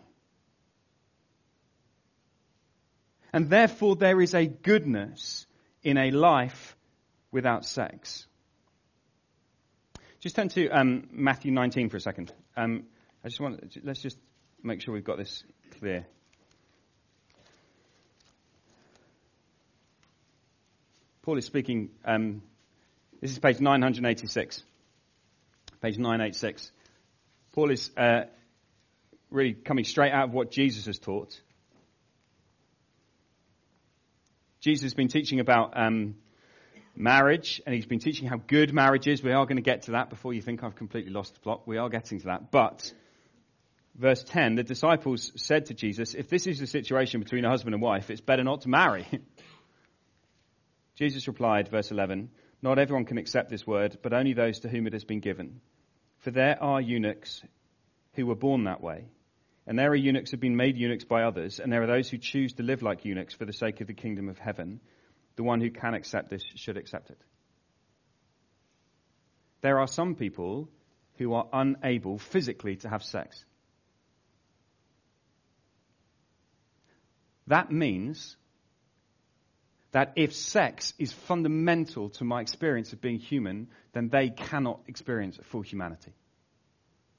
And 3.33 3.50
therefore 3.50 3.96
there 3.96 4.20
is 4.20 4.35
a 4.35 4.46
goodness 4.46 5.46
in 5.83 5.98
a 5.98 6.11
life 6.11 6.76
without 7.31 7.64
sex. 7.64 8.26
Just 10.20 10.37
turn 10.37 10.48
to 10.50 10.68
um, 10.68 11.09
Matthew 11.11 11.50
19 11.50 11.88
for 11.88 11.96
a 11.96 12.00
second. 12.00 12.33
Um, 12.57 12.85
I 13.24 13.28
just 13.28 13.40
want 13.40 13.78
let's 13.85 14.02
just 14.02 14.18
make 14.62 14.82
sure 14.82 14.92
we've 14.92 15.04
got 15.04 15.18
this 15.18 15.44
clear. 15.78 16.06
Paul 21.22 21.38
is 21.38 21.44
speaking. 21.44 21.90
Um, 22.04 22.42
this 23.20 23.30
is 23.30 23.38
page 23.38 23.61
986. 23.61 24.64
Page 25.80 25.98
986. 25.98 26.72
Paul 27.52 27.70
is 27.70 27.90
uh, 27.96 28.22
really 29.30 29.52
coming 29.52 29.85
straight 29.85 30.12
out 30.12 30.28
of 30.28 30.35
what 30.35 30.50
Jesus 30.50 30.87
has 30.87 30.98
taught. 30.98 31.40
Jesus 34.61 34.82
has 34.82 34.94
been 34.94 35.08
teaching 35.08 35.38
about 35.38 35.76
um, 35.76 36.16
marriage, 36.96 37.62
and 37.66 37.74
he's 37.74 37.87
been 37.87 38.00
teaching 38.00 38.26
how 38.26 38.37
good 38.37 38.72
marriage 38.72 39.06
is. 39.06 39.22
We 39.22 39.32
are 39.32 39.44
going 39.46 39.56
to 39.56 39.62
get 39.62 39.82
to 39.82 39.92
that 39.92 40.11
before 40.11 40.35
you 40.35 40.42
think 40.42 40.64
I've 40.64 40.76
completely 40.76 41.12
lost 41.12 41.35
the 41.35 41.40
plot. 41.40 41.62
We 41.66 41.78
are 41.78 41.88
getting 41.88 42.18
to 42.20 42.26
that. 42.26 42.50
But, 42.50 42.92
verse 43.94 44.22
10, 44.24 44.57
the 44.57 44.62
disciples 44.62 45.33
said 45.37 45.66
to 45.66 45.74
Jesus, 45.74 46.14
If 46.14 46.28
this 46.28 46.46
is 46.46 46.59
the 46.59 46.66
situation 46.66 47.20
between 47.20 47.44
a 47.44 47.50
husband 47.50 47.74
and 47.74 47.83
wife, 47.83 48.11
it's 48.11 48.20
better 48.20 48.44
not 48.44 48.62
to 48.62 48.68
marry. 48.68 49.07
Jesus 50.96 51.26
replied, 51.26 51.68
verse 51.68 51.90
11, 51.90 52.31
Not 52.61 52.78
everyone 52.78 53.05
can 53.05 53.18
accept 53.18 53.50
this 53.50 53.66
word, 53.66 53.98
but 54.02 54.12
only 54.12 54.35
those 54.35 54.61
to 54.61 54.68
whom 54.68 54.87
it 54.87 54.92
has 54.92 55.05
been 55.05 55.20
given. 55.20 55.61
For 56.18 56.31
there 56.31 56.62
are 56.62 56.81
eunuchs 56.81 57.42
who 58.14 58.26
were 58.26 58.35
born 58.35 58.64
that 58.64 58.83
way. 58.83 59.07
And 59.66 59.78
there 59.78 59.90
are 59.90 59.96
eunuchs 59.96 60.31
who 60.31 60.37
have 60.37 60.40
been 60.40 60.57
made 60.57 60.76
eunuchs 60.76 61.05
by 61.05 61.22
others, 61.22 61.61
and 61.61 61.72
there 61.72 61.83
are 61.83 61.87
those 61.87 62.09
who 62.11 62.18
choose 62.18 62.55
to 62.55 62.62
live 62.62 62.83
like 62.83 63.05
eunuchs 63.05 63.35
for 63.35 63.44
the 63.44 63.52
sake 63.52 63.81
of 63.81 63.87
the 63.87 63.94
kingdom 63.94 64.28
of 64.28 64.38
heaven. 64.38 64.81
The 65.37 65.44
one 65.44 65.61
who 65.61 65.70
can 65.70 65.94
accept 65.94 66.31
this 66.31 66.42
should 66.57 66.76
accept 66.76 67.11
it. 67.11 67.18
There 69.61 69.78
are 69.78 69.87
some 69.87 70.16
people 70.16 70.68
who 71.18 71.35
are 71.35 71.46
unable 71.52 72.18
physically 72.18 72.76
to 72.76 72.88
have 72.88 73.05
sex. 73.05 73.44
That 77.46 77.70
means 77.70 78.37
that 79.92 80.12
if 80.16 80.35
sex 80.35 80.94
is 80.98 81.12
fundamental 81.12 82.09
to 82.11 82.24
my 82.24 82.40
experience 82.40 82.92
of 82.92 83.00
being 83.00 83.18
human, 83.18 83.68
then 83.92 84.09
they 84.09 84.31
cannot 84.31 84.81
experience 84.87 85.38
full 85.44 85.62
humanity. 85.62 86.12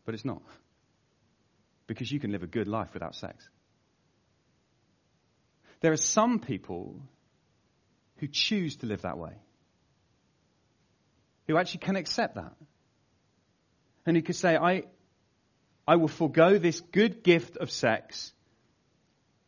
But 0.06 0.16
it's 0.16 0.26
not. 0.26 0.42
Because 1.86 2.12
you 2.12 2.20
can 2.20 2.32
live 2.32 2.44
a 2.44 2.48
good 2.48 2.68
life 2.68 2.90
without 2.94 3.16
sex. 3.16 3.48
There 5.82 5.92
are 5.92 5.98
some 5.98 6.40
people 6.40 7.00
who 8.18 8.28
choose 8.28 8.78
to 8.78 8.86
live 8.86 9.02
that 9.02 9.18
way, 9.18 9.34
who 11.48 11.58
actually 11.58 11.82
can 11.82 11.96
accept 11.96 12.36
that. 12.36 12.54
And 14.06 14.16
who 14.16 14.24
can 14.24 14.34
say, 14.34 14.56
I, 14.56 14.84
I 15.88 15.98
will 15.98 16.08
forego 16.08 16.58
this 16.58 16.82
good 16.82 17.24
gift 17.24 17.58
of 17.58 17.70
sex 17.70 18.34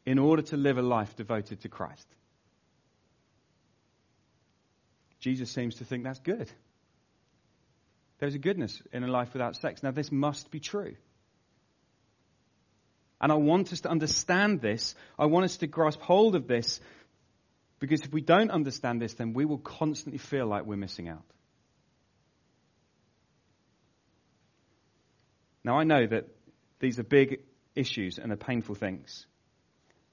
in 0.05 0.19
order 0.19 0.41
to 0.43 0.57
live 0.57 0.77
a 0.77 0.81
life 0.81 1.15
devoted 1.15 1.61
to 1.61 1.69
Christ. 1.69 2.07
Jesus 5.19 5.49
seems 5.49 5.75
to 5.75 5.85
think 5.85 6.03
that's 6.03 6.19
good. 6.19 6.51
There's 8.19 8.35
a 8.35 8.39
goodness 8.39 8.81
in 8.93 9.03
a 9.03 9.07
life 9.07 9.33
without 9.33 9.55
sex. 9.55 9.81
Now, 9.81 9.91
this 9.91 10.11
must 10.11 10.51
be 10.51 10.59
true. 10.59 10.95
And 13.19 13.31
I 13.31 13.35
want 13.35 13.73
us 13.73 13.81
to 13.81 13.89
understand 13.89 14.61
this. 14.61 14.93
I 15.17 15.25
want 15.25 15.45
us 15.45 15.57
to 15.57 15.67
grasp 15.67 15.99
hold 16.01 16.35
of 16.35 16.47
this 16.47 16.79
because 17.79 18.01
if 18.01 18.13
we 18.13 18.21
don't 18.21 18.51
understand 18.51 19.01
this, 19.01 19.15
then 19.15 19.33
we 19.33 19.45
will 19.45 19.57
constantly 19.57 20.17
feel 20.17 20.45
like 20.45 20.65
we're 20.65 20.75
missing 20.75 21.09
out. 21.09 21.25
Now, 25.63 25.79
I 25.79 25.83
know 25.83 26.05
that 26.05 26.27
these 26.79 26.99
are 26.99 27.03
big 27.03 27.39
issues 27.75 28.19
and 28.19 28.31
are 28.31 28.37
painful 28.37 28.75
things. 28.75 29.25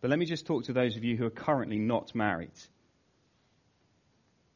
But 0.03 0.11
let 0.11 0.19
me 0.19 0.27
just 0.27 0.47
talk 0.47 0.65
to 0.65 0.73
those 0.73 0.97
of 0.97 1.05
you 1.05 1.17
who 1.17 1.25
are 1.25 1.31
currently 1.31 1.79
not 1.79 2.15
married. 2.15 2.51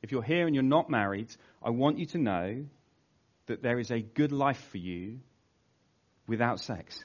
If 0.03 0.11
you're 0.13 0.23
here 0.23 0.47
and 0.47 0.55
you're 0.55 0.65
not 0.65 0.91
married, 0.91 1.35
I 1.63 1.71
want 1.71 1.99
you 1.99 2.07
to 2.07 2.19
know 2.19 2.67
that 3.47 3.63
there 3.63 3.79
is 3.79 3.93
a 3.93 4.01
good 4.01 4.33
life 4.33 4.63
for 4.71 4.79
you 4.79 5.21
without 6.27 6.59
sex. 6.59 7.03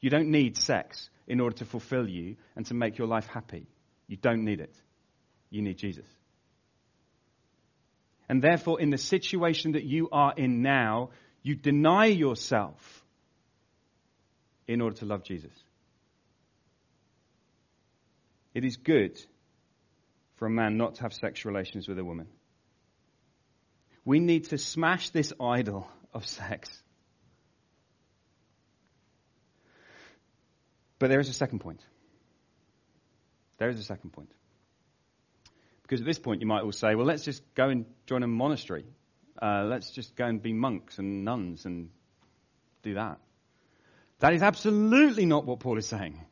You 0.00 0.08
don't 0.08 0.30
need 0.30 0.56
sex 0.56 1.10
in 1.26 1.40
order 1.40 1.56
to 1.56 1.64
fulfill 1.64 2.08
you 2.08 2.36
and 2.54 2.64
to 2.66 2.74
make 2.74 2.96
your 2.96 3.08
life 3.08 3.26
happy. 3.26 3.66
You 4.06 4.16
don't 4.16 4.44
need 4.44 4.60
it. 4.60 4.74
You 5.50 5.62
need 5.62 5.78
Jesus. 5.78 6.06
And 8.28 8.40
therefore, 8.40 8.80
in 8.80 8.90
the 8.90 8.98
situation 8.98 9.72
that 9.72 9.84
you 9.84 10.08
are 10.12 10.32
in 10.36 10.62
now, 10.62 11.10
you 11.42 11.56
deny 11.56 12.06
yourself 12.06 13.04
in 14.68 14.80
order 14.80 14.96
to 14.98 15.06
love 15.06 15.24
Jesus. 15.24 15.52
It 18.56 18.64
is 18.64 18.78
good 18.78 19.22
for 20.36 20.46
a 20.46 20.50
man 20.50 20.78
not 20.78 20.94
to 20.94 21.02
have 21.02 21.12
sexual 21.12 21.52
relations 21.52 21.86
with 21.86 21.98
a 21.98 22.04
woman. 22.04 22.26
We 24.02 24.18
need 24.18 24.44
to 24.44 24.56
smash 24.56 25.10
this 25.10 25.30
idol 25.38 25.86
of 26.14 26.26
sex. 26.26 26.70
But 30.98 31.10
there 31.10 31.20
is 31.20 31.28
a 31.28 31.34
second 31.34 31.58
point. 31.58 31.84
There 33.58 33.68
is 33.68 33.78
a 33.78 33.82
second 33.82 34.14
point. 34.14 34.30
Because 35.82 36.00
at 36.00 36.06
this 36.06 36.18
point 36.18 36.40
you 36.40 36.46
might 36.46 36.62
all 36.62 36.72
say, 36.72 36.94
well, 36.94 37.04
let's 37.04 37.24
just 37.26 37.42
go 37.54 37.68
and 37.68 37.84
join 38.06 38.22
a 38.22 38.26
monastery. 38.26 38.86
Uh, 39.36 39.64
let's 39.66 39.90
just 39.90 40.16
go 40.16 40.24
and 40.24 40.40
be 40.40 40.54
monks 40.54 40.98
and 40.98 41.26
nuns 41.26 41.66
and 41.66 41.90
do 42.82 42.94
that. 42.94 43.18
That 44.20 44.32
is 44.32 44.40
absolutely 44.40 45.26
not 45.26 45.44
what 45.44 45.60
Paul 45.60 45.76
is 45.76 45.86
saying. 45.86 46.24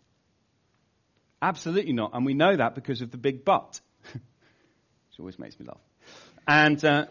Absolutely 1.45 1.93
not. 1.93 2.13
And 2.15 2.25
we 2.25 2.33
know 2.33 2.57
that 2.57 2.75
because 2.75 3.03
of 3.03 3.11
the 3.11 3.19
big 3.19 3.45
but. 3.45 3.79
Which 4.15 5.19
always 5.19 5.39
makes 5.39 5.61
me 5.61 5.67
laugh. 5.67 5.77
And 6.49 6.83
uh, 6.83 7.05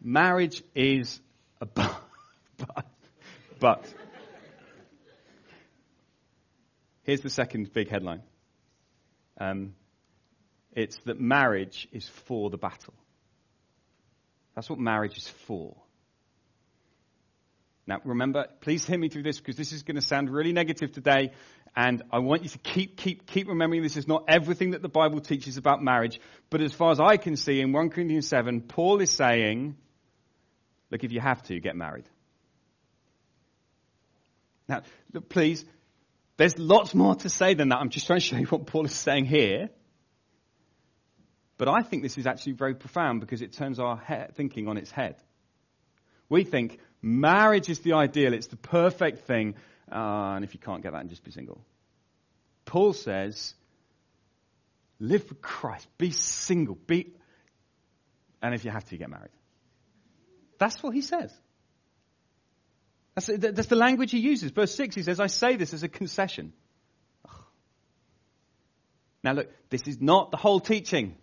marriage 0.00 0.62
is 0.74 1.20
a 1.60 1.66
but. 1.66 1.94
but. 2.56 2.86
But. 3.60 3.94
Here's 7.02 7.20
the 7.20 7.28
second 7.28 7.70
big 7.74 7.90
headline. 7.90 8.22
Um, 9.38 9.74
it's 10.72 10.96
that 11.04 11.20
marriage 11.20 11.88
is 11.92 12.08
for 12.08 12.48
the 12.48 12.56
battle. 12.56 12.94
That's 14.54 14.70
what 14.70 14.78
marriage 14.78 15.18
is 15.18 15.28
for. 15.28 15.76
Now, 17.86 18.00
remember, 18.04 18.46
please 18.60 18.86
hear 18.86 18.96
me 18.96 19.08
through 19.08 19.24
this 19.24 19.38
because 19.38 19.56
this 19.56 19.72
is 19.72 19.82
going 19.82 19.96
to 19.96 20.02
sound 20.02 20.30
really 20.30 20.52
negative 20.52 20.92
today. 20.92 21.32
And 21.74 22.02
I 22.12 22.18
want 22.18 22.42
you 22.42 22.50
to 22.50 22.58
keep, 22.58 22.98
keep, 22.98 23.26
keep 23.26 23.48
remembering 23.48 23.82
this 23.82 23.96
is 23.96 24.06
not 24.06 24.24
everything 24.28 24.72
that 24.72 24.82
the 24.82 24.88
Bible 24.88 25.20
teaches 25.20 25.56
about 25.56 25.82
marriage. 25.82 26.20
But 26.50 26.60
as 26.60 26.72
far 26.72 26.92
as 26.92 27.00
I 27.00 27.16
can 27.16 27.36
see 27.36 27.60
in 27.60 27.72
1 27.72 27.90
Corinthians 27.90 28.28
7, 28.28 28.60
Paul 28.62 29.00
is 29.00 29.10
saying, 29.10 29.76
look, 30.90 31.02
if 31.02 31.12
you 31.12 31.20
have 31.20 31.42
to, 31.44 31.58
get 31.60 31.74
married. 31.74 32.04
Now, 34.68 34.82
look, 35.14 35.30
please, 35.30 35.64
there's 36.36 36.58
lots 36.58 36.94
more 36.94 37.14
to 37.16 37.30
say 37.30 37.54
than 37.54 37.70
that. 37.70 37.78
I'm 37.78 37.90
just 37.90 38.06
trying 38.06 38.20
to 38.20 38.24
show 38.24 38.36
you 38.36 38.46
what 38.46 38.66
Paul 38.66 38.84
is 38.84 38.92
saying 38.92 39.24
here. 39.24 39.70
But 41.56 41.68
I 41.68 41.82
think 41.82 42.02
this 42.02 42.18
is 42.18 42.26
actually 42.26 42.52
very 42.52 42.74
profound 42.74 43.20
because 43.20 43.40
it 43.40 43.52
turns 43.52 43.78
our 43.78 43.96
he- 43.96 44.32
thinking 44.34 44.68
on 44.68 44.76
its 44.76 44.90
head. 44.90 45.16
We 46.28 46.44
think 46.44 46.78
marriage 47.00 47.68
is 47.68 47.80
the 47.80 47.92
ideal, 47.94 48.34
it's 48.34 48.48
the 48.48 48.56
perfect 48.56 49.26
thing, 49.26 49.54
uh, 49.90 50.34
and 50.36 50.44
if 50.44 50.54
you 50.54 50.60
can't 50.60 50.82
get 50.82 50.92
that, 50.92 51.00
and 51.00 51.10
just 51.10 51.24
be 51.24 51.30
single. 51.30 51.60
Paul 52.64 52.92
says, 52.92 53.54
live 54.98 55.26
for 55.26 55.34
Christ, 55.34 55.86
be 55.98 56.10
single, 56.10 56.74
be, 56.74 57.12
and 58.40 58.54
if 58.54 58.64
you 58.64 58.70
have 58.70 58.84
to, 58.86 58.96
get 58.96 59.10
married. 59.10 59.30
That's 60.58 60.82
what 60.82 60.94
he 60.94 61.00
says. 61.00 61.32
That's, 63.14 63.26
that's 63.38 63.68
the 63.68 63.76
language 63.76 64.10
he 64.10 64.18
uses. 64.18 64.50
Verse 64.50 64.74
6, 64.74 64.94
he 64.94 65.02
says, 65.02 65.20
I 65.20 65.26
say 65.26 65.56
this 65.56 65.74
as 65.74 65.82
a 65.82 65.88
concession. 65.88 66.52
Now 69.22 69.32
look, 69.32 69.50
this 69.70 69.82
is 69.86 70.00
not 70.00 70.30
the 70.30 70.36
whole 70.36 70.60
teaching. 70.60 71.16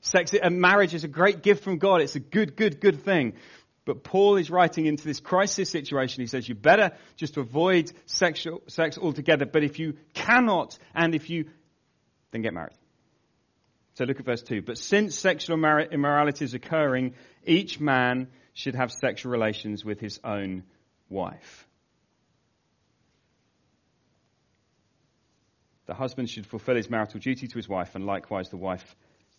Sex 0.00 0.32
and 0.34 0.60
marriage 0.60 0.94
is 0.94 1.04
a 1.04 1.08
great 1.08 1.42
gift 1.42 1.64
from 1.64 1.78
God. 1.78 2.00
It's 2.00 2.14
a 2.14 2.20
good, 2.20 2.56
good, 2.56 2.80
good 2.80 3.04
thing. 3.04 3.34
But 3.88 4.04
Paul 4.04 4.36
is 4.36 4.50
writing 4.50 4.84
into 4.84 5.04
this 5.04 5.18
crisis 5.18 5.70
situation. 5.70 6.20
He 6.20 6.26
says 6.26 6.46
you 6.46 6.54
better 6.54 6.92
just 7.16 7.38
avoid 7.38 7.90
sexual, 8.04 8.60
sex 8.66 8.98
altogether. 8.98 9.46
But 9.46 9.64
if 9.64 9.78
you 9.78 9.96
cannot, 10.12 10.78
and 10.94 11.14
if 11.14 11.30
you, 11.30 11.46
then 12.30 12.42
get 12.42 12.52
married. 12.52 12.76
So 13.94 14.04
look 14.04 14.20
at 14.20 14.26
verse 14.26 14.42
2. 14.42 14.60
But 14.60 14.76
since 14.76 15.14
sexual 15.14 15.56
immorality 15.56 16.44
is 16.44 16.52
occurring, 16.52 17.14
each 17.46 17.80
man 17.80 18.28
should 18.52 18.74
have 18.74 18.92
sexual 18.92 19.32
relations 19.32 19.86
with 19.86 20.00
his 20.00 20.20
own 20.22 20.64
wife. 21.08 21.66
The 25.86 25.94
husband 25.94 26.28
should 26.28 26.44
fulfill 26.44 26.76
his 26.76 26.90
marital 26.90 27.20
duty 27.20 27.48
to 27.48 27.54
his 27.54 27.70
wife, 27.70 27.94
and 27.94 28.04
likewise 28.04 28.50
the 28.50 28.58
wife 28.58 28.94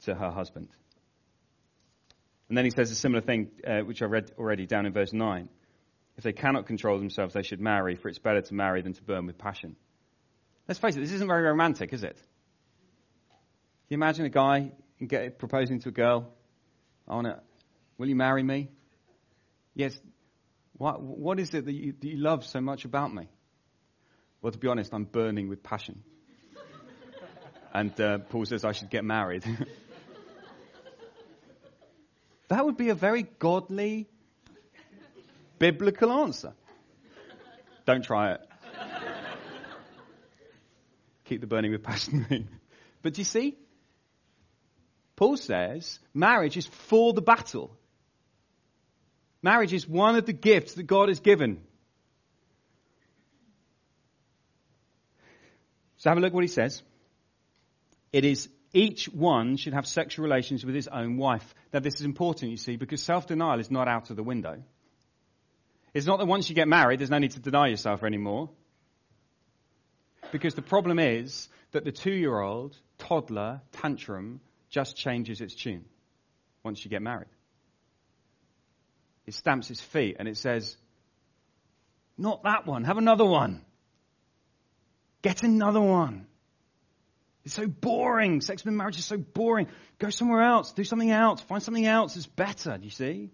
to 0.06 0.16
her 0.16 0.32
husband. 0.32 0.70
And 2.50 2.58
then 2.58 2.66
he 2.66 2.72
says 2.72 2.92
a 2.92 2.96
similar 2.96 3.22
thing, 3.22 3.52
uh, 3.66 3.82
which 3.82 4.02
I 4.02 4.06
read 4.06 4.32
already 4.38 4.66
down 4.66 4.88
in 4.88 4.94
verse 4.94 5.14
9. 5.14 5.50
If 6.18 6.24
they 6.24 6.34
cannot 6.34 6.66
control 6.66 6.98
themselves, 6.98 7.36
they 7.36 7.44
should 7.44 7.62
marry, 7.62 7.96
for 7.96 8.10
it's 8.10 8.20
better 8.20 8.42
to 8.42 8.54
marry 8.54 8.82
than 8.82 8.94
to 8.94 9.04
burn 9.04 9.28
with 9.28 9.38
passion. 9.38 9.76
Let's 10.68 10.80
face 10.80 10.96
it, 10.96 11.00
this 11.00 11.12
isn't 11.12 11.28
very 11.28 11.44
romantic, 11.44 11.94
is 11.94 12.04
it? 12.04 12.18
Can 12.18 13.88
you 13.90 13.98
imagine 13.98 14.26
a 14.26 14.30
guy 14.30 14.72
get, 15.06 15.38
proposing 15.38 15.80
to 15.82 15.90
a 15.90 15.92
girl? 15.92 16.34
I 17.08 17.16
want 17.16 17.28
to, 17.28 17.40
will 17.98 18.10
you 18.10 18.16
marry 18.16 18.44
me? 18.44 18.70
Yes. 19.76 19.98
What, 20.74 21.02
what 21.02 21.40
is 21.40 21.54
it 21.54 21.66
that 21.66 21.74
you, 21.74 21.94
that 22.00 22.08
you 22.08 22.18
love 22.18 22.46
so 22.46 22.62
much 22.62 22.84
about 22.86 23.14
me? 23.14 23.30
Well, 24.42 24.52
to 24.52 24.58
be 24.58 24.68
honest, 24.68 24.94
I'm 24.94 25.06
burning 25.06 25.50
with 25.50 25.64
passion. 25.64 26.04
and 27.74 28.00
uh, 28.02 28.18
Paul 28.20 28.46
says 28.46 28.66
I 28.66 28.72
should 28.72 28.90
get 28.90 29.04
married. 29.04 29.44
That 32.50 32.66
would 32.66 32.78
be 32.78 32.90
a 32.90 32.96
very 32.96 33.24
godly, 33.24 34.10
biblical 35.60 36.12
answer. 36.12 36.54
Don't 37.86 38.04
try 38.04 38.34
it. 38.34 38.42
Keep 41.26 41.42
the 41.42 41.48
burning 41.48 41.72
with 41.72 41.84
passion 41.84 42.50
But 43.02 43.14
do 43.14 43.22
you 43.22 43.26
see? 43.26 43.56
Paul 45.16 45.38
says 45.38 46.00
marriage 46.14 46.58
is 46.58 46.66
for 46.66 47.14
the 47.14 47.22
battle. 47.22 47.78
Marriage 49.42 49.74
is 49.74 49.88
one 49.88 50.16
of 50.16 50.26
the 50.26 50.34
gifts 50.34 50.74
that 50.74 50.84
God 50.84 51.10
has 51.10 51.20
given. 51.20 51.62
So 55.98 56.10
have 56.10 56.18
a 56.18 56.22
look 56.22 56.34
what 56.34 56.44
he 56.44 56.48
says. 56.48 56.82
It 58.12 58.26
is 58.26 58.50
each 58.74 59.06
one 59.06 59.58
should 59.58 59.74
have 59.74 59.88
sexual 59.88 60.24
relations 60.24 60.66
with 60.66 60.76
his 60.76 60.88
own 60.88 61.18
wife. 61.18 61.54
Now, 61.74 61.80
this 61.80 61.96
is 61.96 62.02
important, 62.02 62.52
you 62.52 62.58
see, 62.58 62.76
because 62.76 63.02
self 63.02 63.28
denial 63.28 63.60
is 63.60 63.72
not 63.72 63.88
out 63.88 64.10
of 64.10 64.16
the 64.16 64.24
window. 64.24 64.62
It's 65.94 66.06
not 66.06 66.20
that 66.20 66.28
once 66.28 66.50
you 66.50 66.56
get 66.56 66.68
married, 66.68 67.00
there's 67.00 67.10
no 67.10 67.18
need 67.18 67.32
to 67.32 67.40
deny 67.40 67.68
yourself 67.68 68.04
anymore. 68.04 68.50
Because 70.32 70.54
the 70.54 70.62
problem 70.62 71.00
is 71.00 71.50
that 71.72 71.84
the 71.84 71.92
two 71.92 72.12
year 72.12 72.40
old 72.40 72.78
toddler 73.00 73.62
tantrum 73.72 74.42
just 74.70 74.96
changes 74.96 75.42
its 75.42 75.56
tune 75.56 75.86
once 76.64 76.84
you 76.84 76.92
get 76.92 77.02
married. 77.02 77.28
It 79.26 79.34
stamps 79.34 79.72
its 79.72 79.82
feet 79.82 80.18
and 80.20 80.28
it 80.28 80.38
says, 80.38 80.78
Not 82.18 82.44
that 82.44 82.68
one, 82.68 82.84
have 82.84 82.98
another 82.98 83.26
one. 83.26 83.62
Get 85.22 85.44
another 85.44 85.82
one. 85.82 86.28
It's 87.46 87.56
so 87.56 87.68
boring. 87.68 88.42
Sex 88.42 88.66
and 88.66 88.78
marriage 88.78 88.98
is 88.98 89.06
so 89.06 89.18
boring. 89.18 89.68
Go 89.98 90.10
somewhere 90.10 90.42
else. 90.42 90.74
Do 90.74 90.84
something 90.84 91.12
else. 91.12 91.42
Find 91.42 91.64
something 91.64 91.86
else 91.86 92.16
that's 92.16 92.28
better. 92.28 92.78
Do 92.78 92.84
you 92.84 92.92
see? 92.92 93.30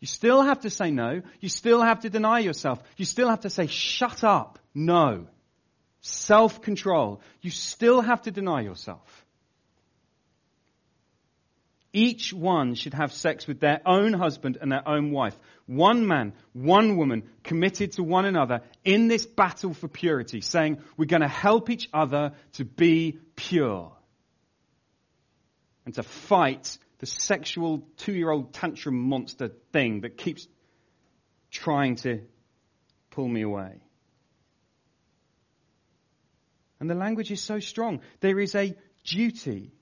You 0.00 0.06
still 0.06 0.42
have 0.42 0.60
to 0.60 0.70
say 0.70 0.90
no. 0.90 1.22
You 1.40 1.48
still 1.48 1.82
have 1.82 2.00
to 2.00 2.10
deny 2.10 2.38
yourself. 2.38 2.82
You 2.96 3.04
still 3.04 3.28
have 3.28 3.40
to 3.40 3.50
say, 3.50 3.66
shut 3.66 4.22
up. 4.22 4.58
No. 4.74 5.26
Self 6.00 6.62
control. 6.62 7.20
You 7.40 7.50
still 7.50 8.00
have 8.00 8.22
to 8.22 8.30
deny 8.30 8.60
yourself. 8.60 9.26
Each 11.98 12.32
one 12.32 12.76
should 12.76 12.94
have 12.94 13.12
sex 13.12 13.48
with 13.48 13.58
their 13.58 13.80
own 13.84 14.12
husband 14.12 14.56
and 14.60 14.70
their 14.70 14.86
own 14.88 15.10
wife. 15.10 15.36
One 15.66 16.06
man, 16.06 16.32
one 16.52 16.96
woman 16.96 17.24
committed 17.42 17.90
to 17.94 18.04
one 18.04 18.24
another 18.24 18.60
in 18.84 19.08
this 19.08 19.26
battle 19.26 19.74
for 19.74 19.88
purity, 19.88 20.40
saying, 20.40 20.80
we're 20.96 21.06
going 21.06 21.22
to 21.22 21.26
help 21.28 21.70
each 21.70 21.88
other 21.92 22.34
to 22.52 22.64
be 22.64 23.18
pure 23.34 23.90
and 25.84 25.92
to 25.96 26.04
fight 26.04 26.78
the 27.00 27.06
sexual 27.06 27.84
two 27.96 28.12
year 28.12 28.30
old 28.30 28.54
tantrum 28.54 28.94
monster 28.94 29.48
thing 29.72 30.02
that 30.02 30.16
keeps 30.16 30.46
trying 31.50 31.96
to 31.96 32.20
pull 33.10 33.26
me 33.26 33.42
away. 33.42 33.82
And 36.78 36.88
the 36.88 36.94
language 36.94 37.32
is 37.32 37.42
so 37.42 37.58
strong. 37.58 38.02
There 38.20 38.38
is 38.38 38.54
a 38.54 38.76
duty 39.02 39.72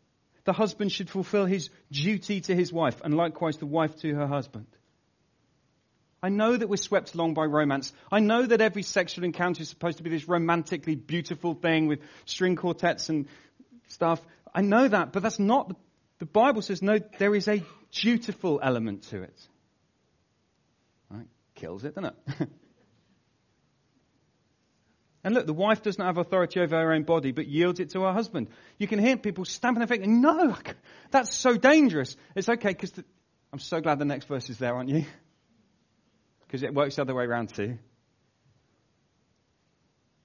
the 0.46 0.52
husband 0.52 0.90
should 0.92 1.10
fulfill 1.10 1.44
his 1.44 1.68
duty 1.90 2.40
to 2.42 2.54
his 2.54 2.72
wife, 2.72 3.02
and 3.04 3.14
likewise 3.14 3.58
the 3.58 3.66
wife 3.66 3.94
to 3.98 4.14
her 4.14 4.26
husband. 4.26 4.66
I 6.22 6.30
know 6.30 6.56
that 6.56 6.68
we're 6.68 6.76
swept 6.76 7.14
along 7.14 7.34
by 7.34 7.44
romance. 7.44 7.92
I 8.10 8.20
know 8.20 8.46
that 8.46 8.60
every 8.60 8.82
sexual 8.82 9.24
encounter 9.24 9.62
is 9.62 9.68
supposed 9.68 9.98
to 9.98 10.02
be 10.02 10.10
this 10.10 10.28
romantically 10.28 10.94
beautiful 10.94 11.54
thing 11.54 11.88
with 11.88 12.00
string 12.24 12.56
quartets 12.56 13.08
and 13.08 13.26
stuff. 13.88 14.24
I 14.54 14.62
know 14.62 14.88
that, 14.88 15.12
but 15.12 15.22
that's 15.22 15.38
not, 15.38 15.76
the 16.18 16.26
Bible 16.26 16.62
says 16.62 16.80
no, 16.80 16.98
there 17.18 17.34
is 17.34 17.48
a 17.48 17.62
dutiful 17.90 18.60
element 18.62 19.02
to 19.10 19.22
it. 19.22 19.48
Right? 21.10 21.26
Kills 21.56 21.84
it, 21.84 21.94
doesn't 21.94 22.14
it? 22.40 22.48
And 25.26 25.34
look, 25.34 25.44
the 25.44 25.52
wife 25.52 25.82
does 25.82 25.98
not 25.98 26.06
have 26.06 26.18
authority 26.18 26.60
over 26.60 26.76
her 26.76 26.92
own 26.92 27.02
body, 27.02 27.32
but 27.32 27.48
yields 27.48 27.80
it 27.80 27.90
to 27.90 28.02
her 28.02 28.12
husband. 28.12 28.46
You 28.78 28.86
can 28.86 29.00
hear 29.00 29.16
people 29.16 29.44
stamping 29.44 29.80
their 29.80 29.88
feet, 29.88 30.06
no, 30.06 30.56
that's 31.10 31.34
so 31.34 31.56
dangerous. 31.56 32.16
It's 32.36 32.48
okay, 32.48 32.68
because 32.68 32.92
I'm 33.52 33.58
so 33.58 33.80
glad 33.80 33.98
the 33.98 34.04
next 34.04 34.28
verse 34.28 34.48
is 34.50 34.58
there, 34.58 34.74
aren't 34.74 34.88
you? 34.88 35.04
Because 36.46 36.62
it 36.62 36.72
works 36.72 36.94
the 36.94 37.02
other 37.02 37.12
way 37.12 37.24
around 37.24 37.52
too. 37.52 37.76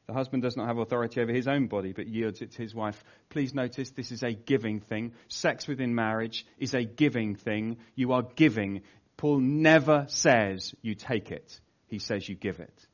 The 0.06 0.14
husband 0.14 0.44
does 0.44 0.56
not 0.56 0.68
have 0.68 0.78
authority 0.78 1.20
over 1.20 1.34
his 1.34 1.48
own 1.48 1.66
body, 1.66 1.94
but 1.94 2.06
yields 2.06 2.44
it 2.44 2.52
to 2.52 2.62
his 2.62 2.76
wife. 2.76 3.04
Please 3.30 3.56
notice 3.56 3.90
this 3.90 4.12
is 4.12 4.22
a 4.22 4.34
giving 4.34 4.82
thing. 4.82 5.14
Sex 5.30 5.68
within 5.68 5.96
marriage 5.96 6.46
is 6.60 6.76
a 6.76 6.84
giving 6.84 7.34
thing. 7.34 7.78
You 7.96 8.14
are 8.14 8.22
giving. 8.22 8.84
Paul 9.18 9.40
never 9.40 10.06
says 10.10 10.76
you 10.84 10.94
take 10.94 11.32
it. 11.32 11.60
He 11.88 11.98
says 11.98 12.30
you 12.30 12.36
give 12.36 12.60
it. 12.60 12.88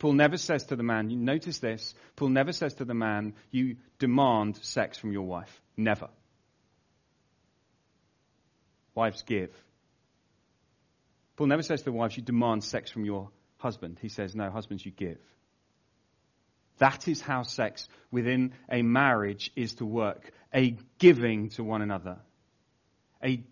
Paul 0.00 0.14
never 0.14 0.38
says 0.38 0.64
to 0.64 0.76
the 0.76 0.82
man, 0.82 1.10
you 1.10 1.18
notice 1.18 1.58
this, 1.58 1.94
Paul 2.16 2.30
never 2.30 2.52
says 2.52 2.72
to 2.74 2.86
the 2.86 2.94
man, 2.94 3.34
you 3.50 3.76
demand 3.98 4.56
sex 4.56 4.96
from 4.96 5.12
your 5.12 5.26
wife. 5.26 5.60
Never. 5.76 6.08
Wives 8.94 9.22
give. 9.22 9.54
Paul 11.36 11.48
never 11.48 11.62
says 11.62 11.80
to 11.80 11.84
the 11.84 11.92
wives, 11.92 12.16
you 12.16 12.22
demand 12.22 12.64
sex 12.64 12.90
from 12.90 13.04
your 13.04 13.30
husband. 13.58 13.98
He 14.00 14.08
says, 14.08 14.34
no, 14.34 14.50
husbands, 14.50 14.86
you 14.86 14.90
give. 14.90 15.20
That 16.78 17.06
is 17.06 17.20
how 17.20 17.42
sex 17.42 17.86
within 18.10 18.54
a 18.70 18.80
marriage 18.80 19.52
is 19.54 19.74
to 19.74 19.84
work. 19.84 20.32
A 20.54 20.78
giving 20.98 21.50
to 21.50 21.62
one 21.62 21.82
another. 21.82 22.16
A 23.22 23.44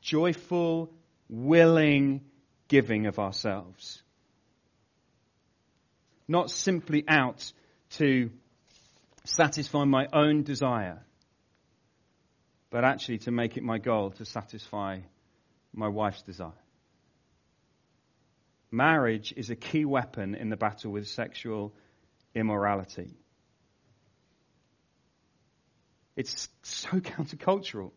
joyful, 0.00 0.92
willing 1.28 2.22
giving 2.66 3.06
of 3.06 3.20
ourselves 3.20 4.02
not 6.28 6.50
simply 6.50 7.04
out 7.08 7.52
to 7.90 8.30
satisfy 9.24 9.84
my 9.84 10.06
own 10.12 10.42
desire, 10.42 11.04
but 12.70 12.84
actually 12.84 13.18
to 13.18 13.30
make 13.30 13.56
it 13.56 13.62
my 13.62 13.78
goal 13.78 14.10
to 14.10 14.24
satisfy 14.24 15.00
my 15.72 15.88
wife's 15.88 16.22
desire. 16.22 16.52
Marriage 18.70 19.34
is 19.36 19.50
a 19.50 19.56
key 19.56 19.84
weapon 19.84 20.34
in 20.34 20.48
the 20.48 20.56
battle 20.56 20.90
with 20.90 21.06
sexual 21.06 21.74
immorality. 22.34 23.14
It's 26.16 26.48
so 26.62 26.88
countercultural. 27.00 27.90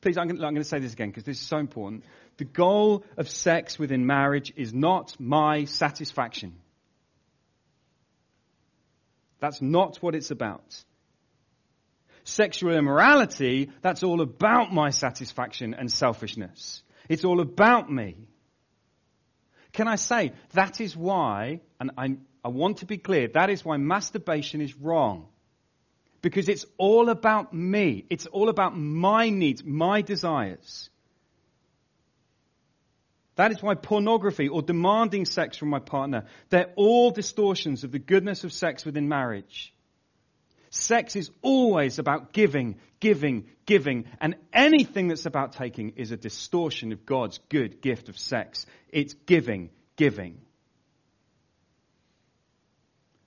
Please, 0.00 0.16
I'm 0.16 0.28
going, 0.28 0.54
to, 0.54 0.64
say 0.64 0.78
this 0.78 0.94
again 0.94 1.10
because 1.10 1.24
this 1.24 1.40
is 1.40 1.46
so 1.46 1.58
important. 1.58 2.04
The 2.38 2.44
goal 2.44 3.04
of 3.18 3.28
sex 3.28 3.78
within 3.78 4.06
marriage 4.06 4.52
is 4.56 4.72
not 4.72 5.14
my 5.20 5.64
satisfaction. 5.66 6.54
That's 9.40 9.60
not 9.60 9.96
what 9.96 10.14
it's 10.14 10.30
about. 10.30 10.84
Sexual 12.24 12.76
immorality, 12.76 13.70
that's 13.80 14.02
all 14.02 14.20
about 14.20 14.72
my 14.72 14.90
satisfaction 14.90 15.74
and 15.74 15.90
selfishness. 15.90 16.82
It's 17.08 17.24
all 17.24 17.40
about 17.40 17.90
me. 17.90 18.16
Can 19.72 19.88
I 19.88 19.96
say, 19.96 20.32
that 20.52 20.80
is 20.80 20.96
why, 20.96 21.60
and 21.80 21.92
I, 21.96 22.16
I 22.44 22.48
want 22.48 22.78
to 22.78 22.86
be 22.86 22.98
clear, 22.98 23.28
that 23.28 23.50
is 23.50 23.64
why 23.64 23.78
masturbation 23.78 24.60
is 24.60 24.76
wrong. 24.76 25.28
Because 26.22 26.48
it's 26.48 26.66
all 26.76 27.08
about 27.08 27.54
me. 27.54 28.04
It's 28.10 28.26
all 28.26 28.50
about 28.50 28.76
my 28.76 29.30
needs, 29.30 29.64
my 29.64 30.02
desires. 30.02 30.90
That 33.40 33.52
is 33.52 33.62
why 33.62 33.74
pornography 33.74 34.48
or 34.48 34.60
demanding 34.60 35.24
sex 35.24 35.56
from 35.56 35.70
my 35.70 35.78
partner, 35.78 36.26
they're 36.50 36.74
all 36.76 37.10
distortions 37.10 37.84
of 37.84 37.90
the 37.90 37.98
goodness 37.98 38.44
of 38.44 38.52
sex 38.52 38.84
within 38.84 39.08
marriage. 39.08 39.72
Sex 40.68 41.16
is 41.16 41.30
always 41.40 41.98
about 41.98 42.34
giving, 42.34 42.78
giving, 43.00 43.46
giving, 43.64 44.04
and 44.20 44.36
anything 44.52 45.08
that's 45.08 45.24
about 45.24 45.52
taking 45.52 45.94
is 45.96 46.10
a 46.10 46.18
distortion 46.18 46.92
of 46.92 47.06
God's 47.06 47.40
good 47.48 47.80
gift 47.80 48.10
of 48.10 48.18
sex. 48.18 48.66
It's 48.90 49.14
giving, 49.14 49.70
giving. 49.96 50.42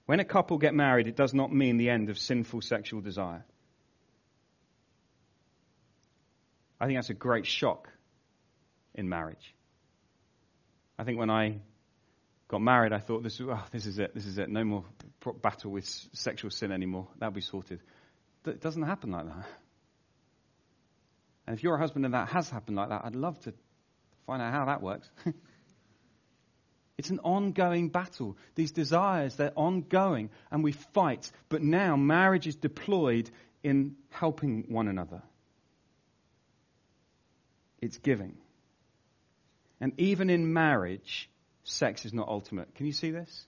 When 0.05 0.19
a 0.19 0.25
couple 0.25 0.59
get 0.59 0.75
married, 0.75 1.07
it 1.07 1.15
does 1.15 1.33
not 1.33 1.51
mean 1.51 1.77
the 1.77 1.89
end 1.89 2.11
of 2.11 2.19
sinful 2.19 2.61
sexual 2.61 3.01
desire. 3.01 3.43
I 6.79 6.85
think 6.85 6.99
that's 6.99 7.09
a 7.09 7.15
great 7.15 7.47
shock 7.47 7.89
in 8.93 9.09
marriage. 9.09 9.55
I 11.03 11.05
think 11.05 11.19
when 11.19 11.29
I 11.29 11.59
got 12.47 12.61
married, 12.61 12.93
I 12.93 12.99
thought, 12.99 13.23
this, 13.23 13.41
oh, 13.41 13.61
this 13.73 13.85
is 13.85 13.99
it, 13.99 14.15
this 14.15 14.25
is 14.25 14.37
it. 14.37 14.49
No 14.49 14.63
more 14.63 14.85
battle 15.41 15.69
with 15.69 15.85
sexual 16.13 16.49
sin 16.49 16.71
anymore. 16.71 17.09
That'll 17.19 17.33
be 17.33 17.41
sorted. 17.41 17.81
It 18.45 18.61
doesn't 18.61 18.83
happen 18.83 19.11
like 19.11 19.25
that. 19.25 19.45
And 21.45 21.57
if 21.57 21.61
you're 21.61 21.75
a 21.75 21.77
husband 21.77 22.05
and 22.05 22.13
that 22.13 22.29
has 22.29 22.49
happened 22.49 22.77
like 22.77 22.87
that, 22.87 23.01
I'd 23.03 23.17
love 23.17 23.37
to 23.41 23.53
find 24.25 24.41
out 24.41 24.53
how 24.53 24.63
that 24.63 24.81
works. 24.81 25.09
it's 26.97 27.09
an 27.09 27.19
ongoing 27.19 27.89
battle. 27.89 28.37
These 28.55 28.71
desires, 28.71 29.35
they're 29.35 29.51
ongoing, 29.57 30.29
and 30.51 30.63
we 30.63 30.71
fight. 30.71 31.29
But 31.49 31.63
now 31.63 31.97
marriage 31.97 32.47
is 32.47 32.55
deployed 32.55 33.29
in 33.61 33.97
helping 34.09 34.67
one 34.69 34.87
another. 34.87 35.21
It's 37.81 37.97
giving. 37.97 38.37
And 39.83 39.99
even 39.99 40.29
in 40.29 40.53
marriage, 40.53 41.29
sex 41.65 42.05
is 42.05 42.13
not 42.13 42.29
ultimate. 42.29 42.73
Can 42.75 42.85
you 42.85 42.93
see 42.93 43.11
this? 43.11 43.45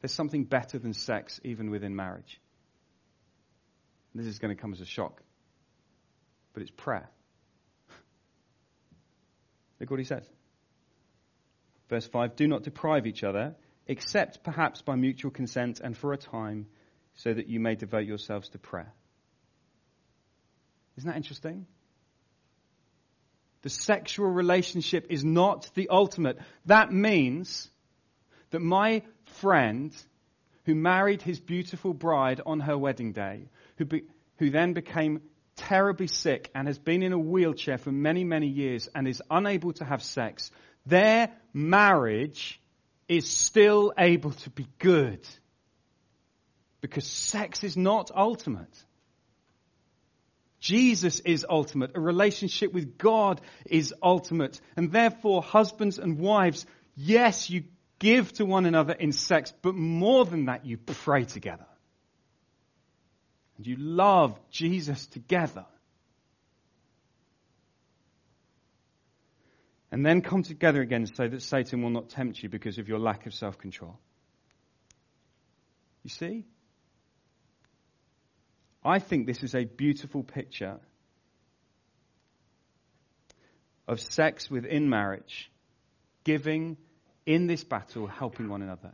There's 0.00 0.14
something 0.14 0.44
better 0.44 0.78
than 0.78 0.94
sex 0.94 1.38
even 1.44 1.70
within 1.70 1.94
marriage. 1.94 2.40
This 4.14 4.24
is 4.24 4.38
going 4.38 4.56
to 4.56 4.58
come 4.58 4.72
as 4.72 4.80
a 4.80 4.86
shock. 4.86 5.20
But 6.54 6.62
it's 6.62 6.70
prayer. 6.70 7.10
Look 9.80 9.90
what 9.90 10.00
he 10.00 10.06
says. 10.06 10.24
Verse 11.90 12.06
5 12.06 12.34
Do 12.34 12.48
not 12.48 12.62
deprive 12.62 13.06
each 13.06 13.22
other, 13.22 13.56
except 13.86 14.42
perhaps 14.42 14.80
by 14.80 14.94
mutual 14.94 15.30
consent 15.30 15.80
and 15.80 15.94
for 15.94 16.14
a 16.14 16.16
time, 16.16 16.68
so 17.16 17.34
that 17.34 17.48
you 17.48 17.60
may 17.60 17.74
devote 17.74 18.06
yourselves 18.06 18.48
to 18.48 18.58
prayer. 18.58 18.94
Isn't 20.96 21.10
that 21.10 21.18
interesting? 21.18 21.66
The 23.64 23.70
sexual 23.70 24.28
relationship 24.28 25.06
is 25.08 25.24
not 25.24 25.70
the 25.74 25.88
ultimate. 25.88 26.36
That 26.66 26.92
means 26.92 27.70
that 28.50 28.60
my 28.60 29.00
friend 29.40 29.90
who 30.66 30.74
married 30.74 31.22
his 31.22 31.40
beautiful 31.40 31.94
bride 31.94 32.42
on 32.44 32.60
her 32.60 32.76
wedding 32.76 33.12
day, 33.12 33.48
who, 33.78 33.86
be, 33.86 34.02
who 34.36 34.50
then 34.50 34.74
became 34.74 35.22
terribly 35.56 36.08
sick 36.08 36.50
and 36.54 36.68
has 36.68 36.78
been 36.78 37.02
in 37.02 37.14
a 37.14 37.18
wheelchair 37.18 37.78
for 37.78 37.90
many, 37.90 38.22
many 38.22 38.48
years 38.48 38.90
and 38.94 39.08
is 39.08 39.22
unable 39.30 39.72
to 39.72 39.84
have 39.86 40.02
sex, 40.02 40.50
their 40.84 41.32
marriage 41.54 42.60
is 43.08 43.26
still 43.26 43.94
able 43.96 44.32
to 44.32 44.50
be 44.50 44.66
good. 44.78 45.26
Because 46.82 47.06
sex 47.06 47.64
is 47.64 47.78
not 47.78 48.10
ultimate. 48.14 48.84
Jesus 50.64 51.20
is 51.20 51.44
ultimate. 51.46 51.90
A 51.94 52.00
relationship 52.00 52.72
with 52.72 52.96
God 52.96 53.42
is 53.66 53.92
ultimate. 54.02 54.58
And 54.76 54.90
therefore, 54.90 55.42
husbands 55.42 55.98
and 55.98 56.18
wives, 56.18 56.64
yes, 56.96 57.50
you 57.50 57.64
give 57.98 58.32
to 58.34 58.46
one 58.46 58.64
another 58.64 58.94
in 58.94 59.12
sex, 59.12 59.52
but 59.60 59.74
more 59.74 60.24
than 60.24 60.46
that, 60.46 60.64
you 60.64 60.78
pray 60.78 61.24
together. 61.24 61.66
And 63.58 63.66
you 63.66 63.76
love 63.76 64.40
Jesus 64.50 65.06
together. 65.06 65.66
And 69.92 70.04
then 70.04 70.22
come 70.22 70.44
together 70.44 70.80
again 70.80 71.06
so 71.06 71.28
that 71.28 71.42
Satan 71.42 71.82
will 71.82 71.90
not 71.90 72.08
tempt 72.08 72.42
you 72.42 72.48
because 72.48 72.78
of 72.78 72.88
your 72.88 72.98
lack 72.98 73.26
of 73.26 73.34
self 73.34 73.58
control. 73.58 73.98
You 76.04 76.08
see? 76.08 76.46
I 78.84 78.98
think 78.98 79.26
this 79.26 79.42
is 79.42 79.54
a 79.54 79.64
beautiful 79.64 80.22
picture 80.22 80.78
of 83.88 84.00
sex 84.00 84.50
within 84.50 84.88
marriage, 84.88 85.50
giving 86.24 86.76
in 87.26 87.46
this 87.46 87.64
battle, 87.64 88.06
helping 88.06 88.48
one 88.48 88.62
another. 88.62 88.92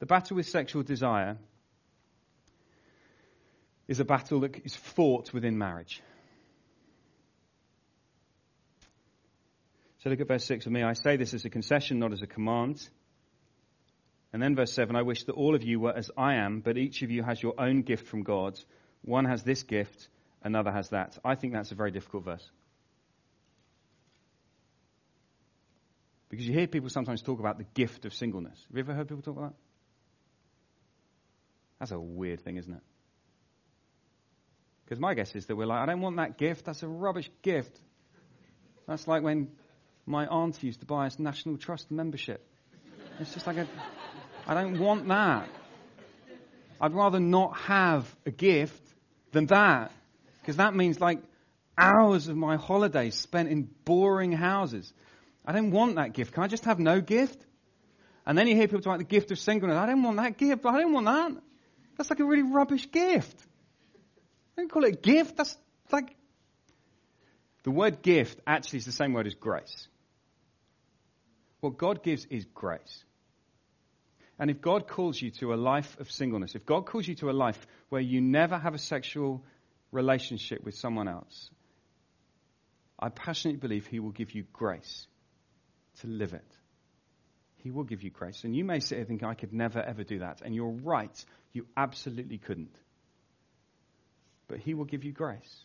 The 0.00 0.06
battle 0.06 0.36
with 0.36 0.48
sexual 0.48 0.82
desire 0.82 1.36
is 3.86 4.00
a 4.00 4.04
battle 4.04 4.40
that 4.40 4.64
is 4.64 4.74
fought 4.74 5.32
within 5.32 5.58
marriage. 5.58 6.02
So 10.02 10.10
look 10.10 10.20
at 10.20 10.28
verse 10.28 10.44
6 10.46 10.64
with 10.64 10.72
me. 10.72 10.82
I 10.82 10.94
say 10.94 11.16
this 11.16 11.34
as 11.34 11.44
a 11.44 11.50
concession, 11.50 11.98
not 11.98 12.12
as 12.12 12.22
a 12.22 12.26
command. 12.26 12.88
And 14.32 14.42
then 14.42 14.54
verse 14.54 14.72
7 14.72 14.94
I 14.94 15.02
wish 15.02 15.24
that 15.24 15.32
all 15.32 15.54
of 15.54 15.62
you 15.62 15.80
were 15.80 15.96
as 15.96 16.10
I 16.16 16.34
am, 16.34 16.60
but 16.60 16.78
each 16.78 17.02
of 17.02 17.10
you 17.10 17.22
has 17.22 17.42
your 17.42 17.54
own 17.58 17.82
gift 17.82 18.06
from 18.06 18.22
God. 18.22 18.58
One 19.02 19.24
has 19.24 19.42
this 19.42 19.62
gift, 19.62 20.08
another 20.42 20.70
has 20.70 20.90
that. 20.90 21.18
I 21.24 21.34
think 21.34 21.52
that's 21.52 21.72
a 21.72 21.74
very 21.74 21.90
difficult 21.90 22.24
verse. 22.24 22.50
Because 26.28 26.46
you 26.46 26.54
hear 26.54 26.68
people 26.68 26.90
sometimes 26.90 27.22
talk 27.22 27.40
about 27.40 27.58
the 27.58 27.66
gift 27.74 28.04
of 28.04 28.14
singleness. 28.14 28.56
Have 28.68 28.76
you 28.76 28.80
ever 28.80 28.94
heard 28.94 29.08
people 29.08 29.22
talk 29.22 29.36
about 29.36 29.50
that? 29.50 29.56
That's 31.80 31.92
a 31.92 31.98
weird 31.98 32.42
thing, 32.42 32.56
isn't 32.56 32.72
it? 32.72 32.82
Because 34.84 35.00
my 35.00 35.14
guess 35.14 35.34
is 35.34 35.46
that 35.46 35.56
we're 35.56 35.66
like, 35.66 35.80
I 35.80 35.86
don't 35.86 36.00
want 36.00 36.16
that 36.16 36.36
gift. 36.38 36.66
That's 36.66 36.82
a 36.82 36.88
rubbish 36.88 37.30
gift. 37.42 37.76
That's 38.86 39.08
like 39.08 39.22
when 39.22 39.50
my 40.06 40.26
aunt 40.26 40.62
used 40.62 40.80
to 40.80 40.86
buy 40.86 41.06
us 41.06 41.18
National 41.18 41.56
Trust 41.56 41.90
membership. 41.90 42.46
It's 43.18 43.32
just 43.32 43.46
like 43.46 43.56
a. 43.56 43.66
I 44.50 44.54
don't 44.54 44.80
want 44.80 45.06
that. 45.06 45.48
I'd 46.80 46.92
rather 46.92 47.20
not 47.20 47.56
have 47.58 48.12
a 48.26 48.32
gift 48.32 48.82
than 49.30 49.46
that. 49.46 49.92
Because 50.40 50.56
that 50.56 50.74
means 50.74 51.00
like 51.00 51.20
hours 51.78 52.26
of 52.26 52.36
my 52.36 52.56
holidays 52.56 53.14
spent 53.14 53.48
in 53.48 53.70
boring 53.84 54.32
houses. 54.32 54.92
I 55.46 55.52
don't 55.52 55.70
want 55.70 55.94
that 55.94 56.14
gift. 56.14 56.34
Can 56.34 56.42
I 56.42 56.48
just 56.48 56.64
have 56.64 56.80
no 56.80 57.00
gift? 57.00 57.40
And 58.26 58.36
then 58.36 58.48
you 58.48 58.56
hear 58.56 58.66
people 58.66 58.80
talk 58.80 58.96
about 58.96 58.98
the 58.98 59.04
gift 59.04 59.30
of 59.30 59.38
singleness. 59.38 59.76
I 59.76 59.86
don't 59.86 60.02
want 60.02 60.16
that 60.16 60.36
gift. 60.36 60.66
I 60.66 60.80
don't 60.80 60.92
want 60.92 61.06
that. 61.06 61.42
That's 61.96 62.10
like 62.10 62.18
a 62.18 62.24
really 62.24 62.42
rubbish 62.42 62.90
gift. 62.90 63.40
I 64.58 64.62
don't 64.62 64.68
call 64.68 64.82
it 64.82 64.94
a 64.94 64.96
gift. 64.96 65.36
That's 65.36 65.56
like. 65.92 66.16
The 67.62 67.70
word 67.70 68.02
gift 68.02 68.40
actually 68.48 68.78
is 68.80 68.86
the 68.86 68.92
same 68.92 69.12
word 69.12 69.28
as 69.28 69.34
grace. 69.34 69.86
What 71.60 71.78
God 71.78 72.02
gives 72.02 72.24
is 72.24 72.46
grace. 72.52 73.04
And 74.40 74.50
if 74.50 74.62
God 74.62 74.88
calls 74.88 75.20
you 75.20 75.30
to 75.32 75.52
a 75.52 75.56
life 75.56 76.00
of 76.00 76.10
singleness, 76.10 76.54
if 76.54 76.64
God 76.64 76.86
calls 76.86 77.06
you 77.06 77.14
to 77.16 77.28
a 77.28 77.32
life 77.32 77.66
where 77.90 78.00
you 78.00 78.22
never 78.22 78.56
have 78.58 78.74
a 78.74 78.78
sexual 78.78 79.44
relationship 79.92 80.64
with 80.64 80.74
someone 80.74 81.08
else, 81.08 81.50
I 82.98 83.10
passionately 83.10 83.60
believe 83.60 83.86
He 83.86 84.00
will 84.00 84.12
give 84.12 84.34
you 84.34 84.44
grace 84.50 85.06
to 86.00 86.06
live 86.06 86.32
it. 86.32 86.56
He 87.56 87.70
will 87.70 87.84
give 87.84 88.02
you 88.02 88.08
grace. 88.08 88.42
And 88.44 88.56
you 88.56 88.64
may 88.64 88.80
sit 88.80 88.96
here 88.96 89.04
thinking, 89.04 89.28
I 89.28 89.34
could 89.34 89.52
never, 89.52 89.78
ever 89.78 90.04
do 90.04 90.20
that. 90.20 90.40
And 90.42 90.54
you're 90.54 90.70
right. 90.70 91.24
You 91.52 91.66
absolutely 91.76 92.38
couldn't. 92.38 92.74
But 94.48 94.60
He 94.60 94.72
will 94.72 94.86
give 94.86 95.04
you 95.04 95.12
grace. 95.12 95.64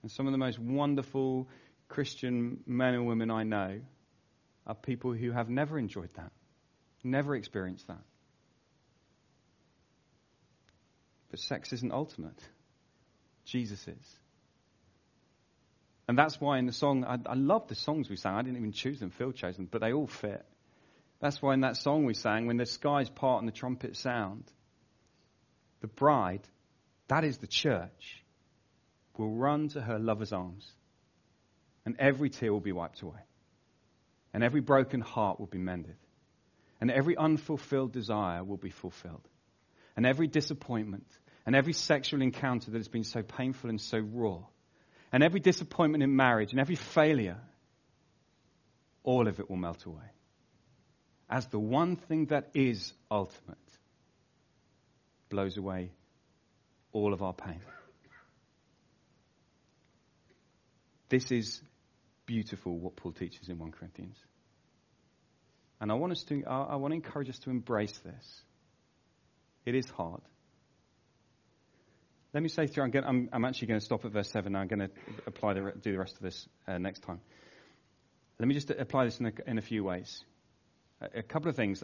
And 0.00 0.10
some 0.10 0.26
of 0.26 0.32
the 0.32 0.38
most 0.38 0.58
wonderful 0.58 1.48
Christian 1.90 2.60
men 2.66 2.94
and 2.94 3.06
women 3.06 3.30
I 3.30 3.42
know 3.42 3.80
are 4.66 4.74
people 4.74 5.12
who 5.12 5.32
have 5.32 5.50
never 5.50 5.78
enjoyed 5.78 6.14
that. 6.16 6.32
Never 7.06 7.36
experienced 7.36 7.86
that. 7.86 8.02
But 11.30 11.38
sex 11.38 11.72
isn't 11.72 11.92
ultimate. 11.92 12.38
Jesus 13.44 13.86
is. 13.86 14.16
And 16.08 16.18
that's 16.18 16.40
why 16.40 16.58
in 16.58 16.66
the 16.66 16.72
song, 16.72 17.04
I, 17.04 17.18
I 17.26 17.34
love 17.34 17.68
the 17.68 17.76
songs 17.76 18.10
we 18.10 18.16
sang. 18.16 18.34
I 18.34 18.42
didn't 18.42 18.56
even 18.56 18.72
choose 18.72 18.98
them, 18.98 19.10
Phil 19.10 19.30
chose 19.30 19.56
them, 19.56 19.68
but 19.70 19.82
they 19.82 19.92
all 19.92 20.08
fit. 20.08 20.44
That's 21.20 21.40
why 21.40 21.54
in 21.54 21.60
that 21.60 21.76
song 21.76 22.06
we 22.06 22.14
sang, 22.14 22.46
when 22.46 22.56
the 22.56 22.66
skies 22.66 23.08
part 23.08 23.40
and 23.40 23.48
the 23.48 23.56
trumpets 23.56 24.00
sound, 24.00 24.44
the 25.82 25.86
bride, 25.86 26.42
that 27.06 27.22
is 27.22 27.38
the 27.38 27.46
church, 27.46 28.24
will 29.16 29.30
run 29.30 29.68
to 29.68 29.80
her 29.80 30.00
lover's 30.00 30.32
arms, 30.32 30.68
and 31.84 31.94
every 32.00 32.30
tear 32.30 32.52
will 32.52 32.60
be 32.60 32.72
wiped 32.72 33.02
away, 33.02 33.20
and 34.34 34.42
every 34.42 34.60
broken 34.60 35.00
heart 35.00 35.38
will 35.38 35.46
be 35.46 35.58
mended 35.58 35.96
and 36.80 36.90
every 36.90 37.16
unfulfilled 37.16 37.92
desire 37.92 38.44
will 38.44 38.56
be 38.56 38.70
fulfilled. 38.70 39.26
And 39.96 40.06
every 40.06 40.26
disappointment 40.26 41.06
and 41.46 41.56
every 41.56 41.72
sexual 41.72 42.22
encounter 42.22 42.70
that 42.70 42.78
has 42.78 42.88
been 42.88 43.04
so 43.04 43.22
painful 43.22 43.70
and 43.70 43.80
so 43.80 43.98
raw, 43.98 44.40
and 45.12 45.22
every 45.22 45.40
disappointment 45.40 46.02
in 46.02 46.14
marriage 46.16 46.50
and 46.50 46.60
every 46.60 46.74
failure, 46.74 47.38
all 49.04 49.28
of 49.28 49.38
it 49.38 49.48
will 49.48 49.56
melt 49.56 49.84
away. 49.86 50.10
as 51.28 51.46
the 51.46 51.58
one 51.58 51.96
thing 51.96 52.26
that 52.26 52.50
is 52.54 52.92
ultimate 53.10 53.58
blows 55.28 55.56
away 55.56 55.90
all 56.92 57.12
of 57.12 57.22
our 57.22 57.32
pain. 57.32 57.60
This 61.08 61.30
is 61.30 61.60
beautiful 62.26 62.78
what 62.78 62.96
Paul 62.96 63.12
teaches 63.12 63.48
in 63.48 63.58
1 63.58 63.72
Corinthians. 63.72 64.16
And 65.80 65.90
I 65.90 65.94
want 65.94 66.12
us 66.12 66.22
to, 66.24 66.44
I 66.46 66.76
want 66.76 66.92
to 66.92 66.96
encourage 66.96 67.28
us 67.28 67.38
to 67.40 67.50
embrace 67.50 67.96
this. 67.98 68.42
It 69.66 69.74
is 69.74 69.88
hard. 69.90 70.22
Let 72.32 72.42
me 72.42 72.48
say 72.48 72.66
through, 72.66 72.84
I'm, 72.84 72.92
I'm, 73.04 73.28
I'm 73.32 73.44
actually 73.44 73.68
going 73.68 73.80
to 73.80 73.84
stop 73.84 74.04
at 74.04 74.12
verse 74.12 74.30
7 74.30 74.52
now. 74.52 74.60
I'm 74.60 74.68
going 74.68 74.80
to 74.80 74.90
apply 75.26 75.54
the, 75.54 75.72
do 75.80 75.92
the 75.92 75.98
rest 75.98 76.16
of 76.16 76.22
this 76.22 76.46
uh, 76.68 76.78
next 76.78 77.00
time. 77.02 77.20
Let 78.38 78.48
me 78.48 78.54
just 78.54 78.70
apply 78.70 79.06
this 79.06 79.20
in 79.20 79.26
a, 79.26 79.32
in 79.46 79.58
a 79.58 79.62
few 79.62 79.84
ways. 79.84 80.22
A, 81.00 81.20
a 81.20 81.22
couple 81.22 81.48
of 81.48 81.56
things. 81.56 81.82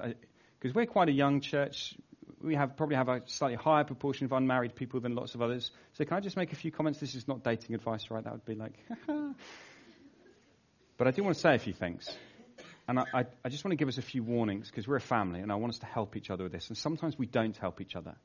Because 0.58 0.74
we're 0.74 0.86
quite 0.86 1.08
a 1.08 1.12
young 1.12 1.40
church. 1.40 1.94
We 2.42 2.54
have 2.54 2.76
probably 2.76 2.96
have 2.96 3.08
a 3.08 3.22
slightly 3.26 3.56
higher 3.56 3.84
proportion 3.84 4.26
of 4.26 4.32
unmarried 4.32 4.74
people 4.74 5.00
than 5.00 5.14
lots 5.14 5.34
of 5.34 5.42
others. 5.42 5.70
So 5.94 6.04
can 6.04 6.16
I 6.16 6.20
just 6.20 6.36
make 6.36 6.52
a 6.52 6.56
few 6.56 6.70
comments? 6.70 7.00
This 7.00 7.14
is 7.14 7.26
not 7.26 7.42
dating 7.42 7.74
advice, 7.74 8.10
right? 8.10 8.22
That 8.22 8.32
would 8.32 8.44
be 8.44 8.54
like, 8.54 8.74
but 10.98 11.06
I 11.06 11.10
do 11.12 11.24
want 11.24 11.34
to 11.34 11.40
say 11.40 11.54
a 11.54 11.58
few 11.58 11.72
things. 11.72 12.14
And 12.92 12.98
I, 12.98 13.04
I, 13.20 13.24
I 13.42 13.48
just 13.48 13.64
want 13.64 13.72
to 13.72 13.76
give 13.76 13.88
us 13.88 13.96
a 13.96 14.02
few 14.02 14.22
warnings 14.22 14.70
because 14.70 14.86
we're 14.86 14.96
a 14.96 15.00
family 15.00 15.40
and 15.40 15.50
I 15.50 15.54
want 15.54 15.72
us 15.72 15.78
to 15.78 15.86
help 15.86 16.14
each 16.14 16.28
other 16.28 16.42
with 16.44 16.52
this. 16.52 16.68
And 16.68 16.76
sometimes 16.76 17.16
we 17.16 17.24
don't 17.24 17.56
help 17.56 17.80
each 17.80 17.96
other. 17.96 18.16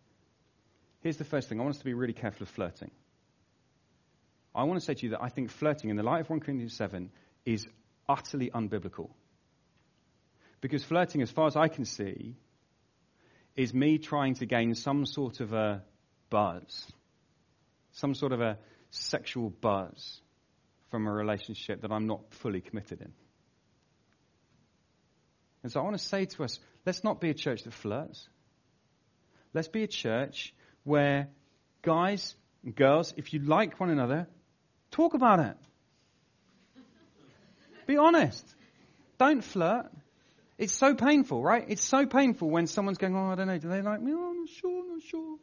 Here's 0.99 1.15
the 1.15 1.24
first 1.24 1.47
thing 1.47 1.57
I 1.57 1.63
want 1.63 1.76
us 1.76 1.80
to 1.80 1.86
be 1.86 1.93
really 1.93 2.11
careful 2.11 2.43
of 2.43 2.49
flirting. 2.49 2.91
I 4.53 4.65
want 4.65 4.78
to 4.78 4.86
say 4.86 4.93
to 4.93 5.05
you 5.05 5.11
that 5.11 5.24
I 5.24 5.30
think 5.30 5.51
flirting, 5.51 5.89
in 5.89 5.95
the 5.95 6.03
light 6.03 6.20
of 6.20 6.30
1 6.30 6.41
Corinthians 6.41 6.76
7, 6.76 7.09
is 7.45 7.65
utterly 8.09 8.49
unbiblical. 8.49 9.11
Because 10.59 10.84
flirting, 10.84 11.22
as 11.22 11.32
far 11.32 11.47
as 11.47 11.55
I 11.55 11.70
can 11.70 11.86
see, 11.86 12.36
is 13.55 13.74
me 13.74 13.99
trying 13.99 14.34
to 14.36 14.45
gain 14.45 14.76
some 14.76 15.05
sort 15.05 15.39
of 15.39 15.53
a 15.53 15.82
buzz, 16.30 16.91
some 17.93 18.13
sort 18.13 18.34
of 18.34 18.41
a 18.41 18.57
sexual 18.89 19.49
buzz 19.49 20.20
from 20.91 21.07
a 21.07 21.13
relationship 21.13 21.84
that 21.84 21.91
I'm 21.93 22.05
not 22.05 22.34
fully 22.34 22.59
committed 22.59 22.99
in. 22.99 23.13
And 25.68 25.72
so 25.74 25.82
I 25.82 25.84
want 25.84 25.97
to 25.97 26.01
say 26.01 26.24
to 26.24 26.45
us, 26.45 26.61
let's 26.86 27.03
not 27.03 27.20
be 27.20 27.30
a 27.30 27.34
church 27.34 27.63
that 27.63 27.74
flirts. 27.74 28.30
Let's 29.53 29.68
be 29.68 29.84
a 29.84 29.88
church 29.88 30.53
where 30.86 31.28
guys 31.82 32.36
and 32.63 32.74
girls, 32.74 33.13
if 33.18 33.34
you 33.34 33.41
like 33.41 33.78
one 33.78 33.89
another, 33.89 34.30
talk 34.91 35.13
about 35.13 35.41
it. 35.41 35.57
be 37.86 37.97
honest. 37.97 38.47
Don't 39.18 39.43
flirt. 39.43 39.91
It's 40.57 40.72
so 40.72 40.95
painful, 40.95 41.43
right? 41.43 41.65
It's 41.68 41.84
so 41.84 42.05
painful 42.05 42.49
when 42.49 42.68
someone's 42.68 42.97
going, 42.97 43.13
oh, 43.18 43.30
I 43.32 43.36
don't 43.36 43.47
know, 43.47 43.57
do 43.57 43.68
they 43.68 43.82
like 43.82 44.01
me? 44.01 44.13
Oh, 44.15 44.30
I'm 44.30 44.39
not 44.39 44.47
sure, 44.47 44.84
I'm 44.84 44.89
not 44.93 45.01
sure. 45.01 45.38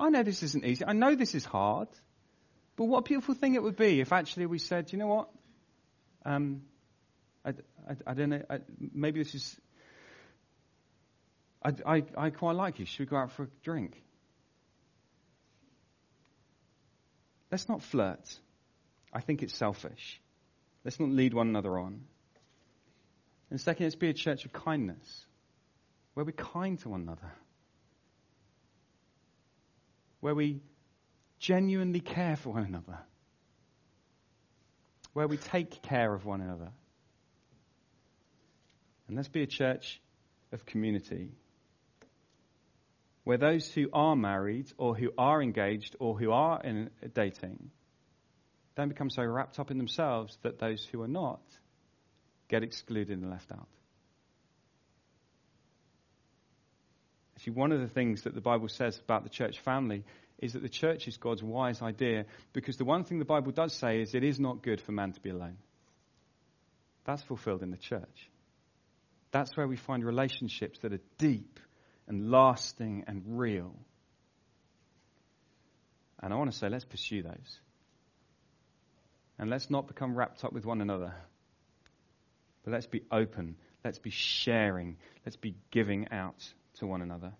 I 0.00 0.08
know 0.08 0.22
this 0.22 0.42
isn't 0.42 0.64
easy. 0.64 0.86
I 0.86 0.94
know 0.94 1.14
this 1.14 1.34
is 1.34 1.44
hard. 1.44 1.88
But 2.76 2.86
what 2.86 3.00
a 3.00 3.02
beautiful 3.02 3.34
thing 3.34 3.56
it 3.56 3.62
would 3.62 3.76
be 3.76 4.00
if 4.00 4.10
actually 4.10 4.46
we 4.46 4.58
said, 4.58 4.90
you 4.90 4.98
know 4.98 5.06
what? 5.06 5.28
Um, 6.24 6.62
I, 7.44 7.50
I, 7.50 7.96
I 8.06 8.14
don't 8.14 8.30
know. 8.30 8.42
I, 8.48 8.58
maybe 8.78 9.22
this 9.22 9.34
is. 9.34 9.60
I, 11.62 11.72
I, 11.86 12.02
I 12.16 12.30
quite 12.30 12.56
like 12.56 12.78
you. 12.78 12.86
Should 12.86 13.00
we 13.00 13.06
go 13.06 13.16
out 13.16 13.32
for 13.32 13.44
a 13.44 13.48
drink? 13.62 14.02
Let's 17.50 17.68
not 17.68 17.82
flirt. 17.82 18.38
I 19.12 19.20
think 19.20 19.42
it's 19.42 19.54
selfish. 19.54 20.20
Let's 20.84 21.00
not 21.00 21.10
lead 21.10 21.34
one 21.34 21.48
another 21.48 21.78
on. 21.78 22.02
And 23.50 23.60
second, 23.60 23.86
let's 23.86 23.96
be 23.96 24.08
a 24.08 24.14
church 24.14 24.44
of 24.44 24.52
kindness, 24.52 25.26
where 26.14 26.24
we're 26.24 26.32
kind 26.32 26.78
to 26.80 26.90
one 26.90 27.02
another, 27.02 27.32
where 30.20 30.34
we 30.34 30.60
genuinely 31.40 32.00
care 32.00 32.36
for 32.36 32.50
one 32.50 32.64
another, 32.64 32.98
where 35.12 35.26
we 35.26 35.36
take 35.36 35.82
care 35.82 36.14
of 36.14 36.24
one 36.24 36.40
another. 36.40 36.70
And 39.10 39.16
let's 39.16 39.28
be 39.28 39.42
a 39.42 39.46
church 39.48 40.00
of 40.52 40.64
community 40.64 41.32
where 43.24 43.38
those 43.38 43.68
who 43.68 43.88
are 43.92 44.14
married 44.14 44.70
or 44.78 44.94
who 44.94 45.10
are 45.18 45.42
engaged 45.42 45.96
or 45.98 46.16
who 46.16 46.30
are 46.30 46.62
in 46.62 46.90
dating 47.12 47.72
don't 48.76 48.88
become 48.88 49.10
so 49.10 49.24
wrapped 49.24 49.58
up 49.58 49.72
in 49.72 49.78
themselves 49.78 50.38
that 50.42 50.60
those 50.60 50.84
who 50.84 51.02
are 51.02 51.08
not 51.08 51.40
get 52.46 52.62
excluded 52.62 53.18
and 53.18 53.30
left 53.30 53.50
out. 53.50 53.66
Actually, 57.34 57.54
one 57.54 57.72
of 57.72 57.80
the 57.80 57.88
things 57.88 58.22
that 58.22 58.34
the 58.36 58.40
Bible 58.40 58.68
says 58.68 58.96
about 58.96 59.24
the 59.24 59.28
church 59.28 59.58
family 59.58 60.04
is 60.38 60.52
that 60.52 60.62
the 60.62 60.68
church 60.68 61.08
is 61.08 61.16
God's 61.16 61.42
wise 61.42 61.82
idea 61.82 62.26
because 62.52 62.76
the 62.76 62.84
one 62.84 63.02
thing 63.02 63.18
the 63.18 63.24
Bible 63.24 63.50
does 63.50 63.72
say 63.72 64.02
is 64.02 64.14
it 64.14 64.22
is 64.22 64.38
not 64.38 64.62
good 64.62 64.80
for 64.80 64.92
man 64.92 65.10
to 65.14 65.20
be 65.20 65.30
alone. 65.30 65.56
That's 67.02 67.24
fulfilled 67.24 67.64
in 67.64 67.72
the 67.72 67.76
church. 67.76 68.30
That's 69.32 69.56
where 69.56 69.68
we 69.68 69.76
find 69.76 70.04
relationships 70.04 70.80
that 70.80 70.92
are 70.92 71.00
deep 71.18 71.60
and 72.08 72.30
lasting 72.30 73.04
and 73.06 73.22
real. 73.38 73.74
And 76.22 76.32
I 76.32 76.36
want 76.36 76.50
to 76.50 76.56
say, 76.56 76.68
let's 76.68 76.84
pursue 76.84 77.22
those. 77.22 77.60
And 79.38 79.48
let's 79.48 79.70
not 79.70 79.88
become 79.88 80.14
wrapped 80.14 80.44
up 80.44 80.52
with 80.52 80.66
one 80.66 80.80
another. 80.80 81.14
But 82.64 82.72
let's 82.72 82.86
be 82.86 83.02
open. 83.10 83.56
Let's 83.84 83.98
be 83.98 84.10
sharing. 84.10 84.98
Let's 85.24 85.36
be 85.36 85.54
giving 85.70 86.08
out 86.10 86.46
to 86.78 86.86
one 86.86 87.00
another. 87.00 87.32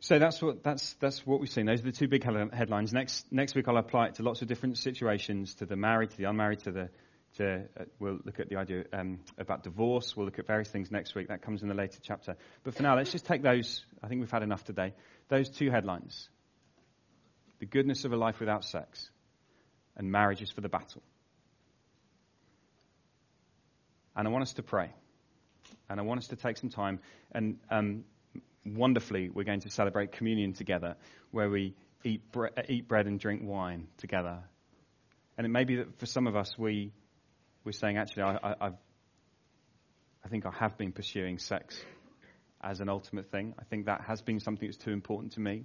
So 0.00 0.18
that's 0.18 0.42
what, 0.42 0.62
that's, 0.62 0.94
that's 0.94 1.26
what 1.26 1.40
we've 1.40 1.50
seen. 1.50 1.66
Those 1.66 1.80
are 1.80 1.84
the 1.84 1.92
two 1.92 2.08
big 2.08 2.24
headlines. 2.24 2.92
Next, 2.92 3.30
next 3.30 3.54
week 3.54 3.68
I'll 3.68 3.76
apply 3.76 4.06
it 4.06 4.14
to 4.16 4.22
lots 4.22 4.42
of 4.42 4.48
different 4.48 4.78
situations, 4.78 5.54
to 5.56 5.66
the 5.66 5.76
married, 5.76 6.10
to 6.10 6.16
the 6.16 6.24
unmarried, 6.24 6.60
to 6.60 6.72
the 6.72 6.90
to, 7.36 7.64
uh, 7.78 7.84
we'll 7.98 8.18
look 8.24 8.40
at 8.40 8.48
the 8.48 8.56
idea 8.56 8.84
um, 8.92 9.20
about 9.38 9.62
divorce. 9.62 10.16
We'll 10.16 10.26
look 10.26 10.38
at 10.38 10.46
various 10.46 10.68
things 10.68 10.90
next 10.90 11.14
week. 11.14 11.28
That 11.28 11.42
comes 11.42 11.62
in 11.62 11.68
the 11.68 11.74
later 11.74 11.98
chapter. 12.02 12.36
But 12.64 12.74
for 12.74 12.82
now, 12.82 12.96
let's 12.96 13.12
just 13.12 13.26
take 13.26 13.42
those. 13.42 13.84
I 14.02 14.08
think 14.08 14.20
we've 14.20 14.30
had 14.30 14.42
enough 14.42 14.64
today. 14.64 14.94
Those 15.28 15.48
two 15.48 15.70
headlines 15.70 16.28
the 17.60 17.66
goodness 17.66 18.06
of 18.06 18.12
a 18.12 18.16
life 18.16 18.40
without 18.40 18.64
sex, 18.64 19.10
and 19.96 20.10
marriage 20.10 20.42
is 20.42 20.50
for 20.50 20.62
the 20.62 20.68
battle. 20.68 21.02
And 24.16 24.26
I 24.26 24.30
want 24.30 24.42
us 24.42 24.54
to 24.54 24.62
pray. 24.62 24.90
And 25.88 26.00
I 26.00 26.02
want 26.02 26.18
us 26.18 26.28
to 26.28 26.36
take 26.36 26.56
some 26.56 26.70
time. 26.70 27.00
And 27.32 27.58
um, 27.70 28.04
wonderfully, 28.64 29.28
we're 29.28 29.44
going 29.44 29.60
to 29.60 29.70
celebrate 29.70 30.12
communion 30.12 30.54
together, 30.54 30.96
where 31.30 31.50
we 31.50 31.74
eat, 32.02 32.32
bre- 32.32 32.48
eat 32.68 32.88
bread 32.88 33.06
and 33.06 33.20
drink 33.20 33.42
wine 33.44 33.88
together. 33.98 34.38
And 35.36 35.46
it 35.46 35.50
may 35.50 35.64
be 35.64 35.76
that 35.76 35.98
for 35.98 36.06
some 36.06 36.26
of 36.26 36.36
us, 36.36 36.58
we 36.58 36.92
we're 37.64 37.72
saying, 37.72 37.98
actually, 37.98 38.22
I, 38.22 38.36
I, 38.36 38.54
I've, 38.60 38.76
I 40.24 40.28
think 40.28 40.46
I 40.46 40.50
have 40.58 40.76
been 40.76 40.92
pursuing 40.92 41.38
sex 41.38 41.82
as 42.62 42.80
an 42.80 42.88
ultimate 42.88 43.30
thing. 43.30 43.54
I 43.58 43.64
think 43.64 43.86
that 43.86 44.02
has 44.02 44.22
been 44.22 44.40
something 44.40 44.68
that's 44.68 44.82
too 44.82 44.92
important 44.92 45.32
to 45.32 45.40
me. 45.40 45.64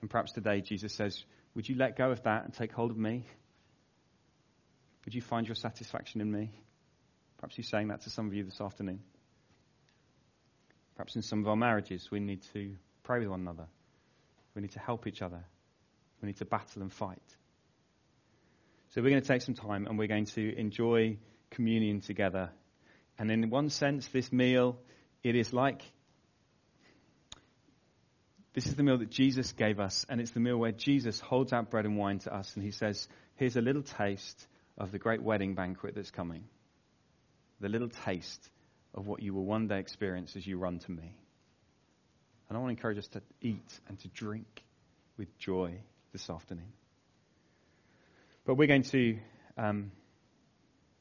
And 0.00 0.08
perhaps 0.08 0.32
today 0.32 0.60
Jesus 0.60 0.94
says, 0.94 1.24
Would 1.54 1.68
you 1.68 1.76
let 1.76 1.96
go 1.96 2.10
of 2.10 2.22
that 2.22 2.44
and 2.44 2.54
take 2.54 2.72
hold 2.72 2.90
of 2.90 2.96
me? 2.96 3.24
Would 5.04 5.14
you 5.14 5.22
find 5.22 5.46
your 5.46 5.54
satisfaction 5.54 6.20
in 6.20 6.30
me? 6.30 6.50
Perhaps 7.38 7.56
he's 7.56 7.68
saying 7.68 7.88
that 7.88 8.02
to 8.02 8.10
some 8.10 8.26
of 8.26 8.34
you 8.34 8.44
this 8.44 8.60
afternoon. 8.60 9.00
Perhaps 10.96 11.16
in 11.16 11.22
some 11.22 11.40
of 11.40 11.48
our 11.48 11.56
marriages, 11.56 12.10
we 12.10 12.20
need 12.20 12.42
to 12.52 12.74
pray 13.04 13.20
with 13.20 13.28
one 13.28 13.40
another. 13.40 13.66
We 14.54 14.62
need 14.62 14.72
to 14.72 14.80
help 14.80 15.06
each 15.06 15.22
other. 15.22 15.44
We 16.20 16.26
need 16.26 16.38
to 16.38 16.44
battle 16.44 16.82
and 16.82 16.92
fight. 16.92 17.22
So 18.90 19.02
we're 19.02 19.10
going 19.10 19.22
to 19.22 19.28
take 19.28 19.42
some 19.42 19.54
time 19.54 19.86
and 19.86 19.98
we're 19.98 20.08
going 20.08 20.26
to 20.26 20.58
enjoy 20.58 21.18
communion 21.50 22.00
together. 22.00 22.50
And 23.18 23.30
in 23.30 23.50
one 23.50 23.70
sense, 23.70 24.06
this 24.08 24.32
meal, 24.32 24.78
it 25.22 25.34
is 25.34 25.52
like 25.52 25.82
this 28.54 28.66
is 28.66 28.74
the 28.74 28.82
meal 28.82 28.98
that 28.98 29.10
Jesus 29.10 29.52
gave 29.52 29.78
us, 29.78 30.04
and 30.08 30.20
it's 30.20 30.32
the 30.32 30.40
meal 30.40 30.56
where 30.56 30.72
Jesus 30.72 31.20
holds 31.20 31.52
out 31.52 31.70
bread 31.70 31.84
and 31.84 31.96
wine 31.96 32.18
to 32.20 32.34
us, 32.34 32.56
and 32.56 32.64
he 32.64 32.72
says, 32.72 33.06
Here's 33.36 33.56
a 33.56 33.60
little 33.60 33.82
taste 33.82 34.48
of 34.76 34.90
the 34.90 34.98
great 34.98 35.22
wedding 35.22 35.54
banquet 35.54 35.94
that's 35.94 36.10
coming. 36.10 36.42
The 37.60 37.68
little 37.68 37.88
taste 37.88 38.50
of 38.94 39.06
what 39.06 39.22
you 39.22 39.32
will 39.32 39.44
one 39.44 39.68
day 39.68 39.78
experience 39.78 40.34
as 40.34 40.44
you 40.44 40.58
run 40.58 40.80
to 40.80 40.90
me. 40.90 41.14
And 42.48 42.56
I 42.56 42.60
want 42.60 42.70
to 42.70 42.76
encourage 42.76 42.98
us 42.98 43.06
to 43.08 43.22
eat 43.40 43.80
and 43.86 43.96
to 44.00 44.08
drink 44.08 44.64
with 45.16 45.38
joy 45.38 45.78
this 46.12 46.28
afternoon. 46.28 46.72
But 48.48 48.54
we're 48.54 48.66
going 48.66 48.84
to 48.84 49.18
um, 49.58 49.92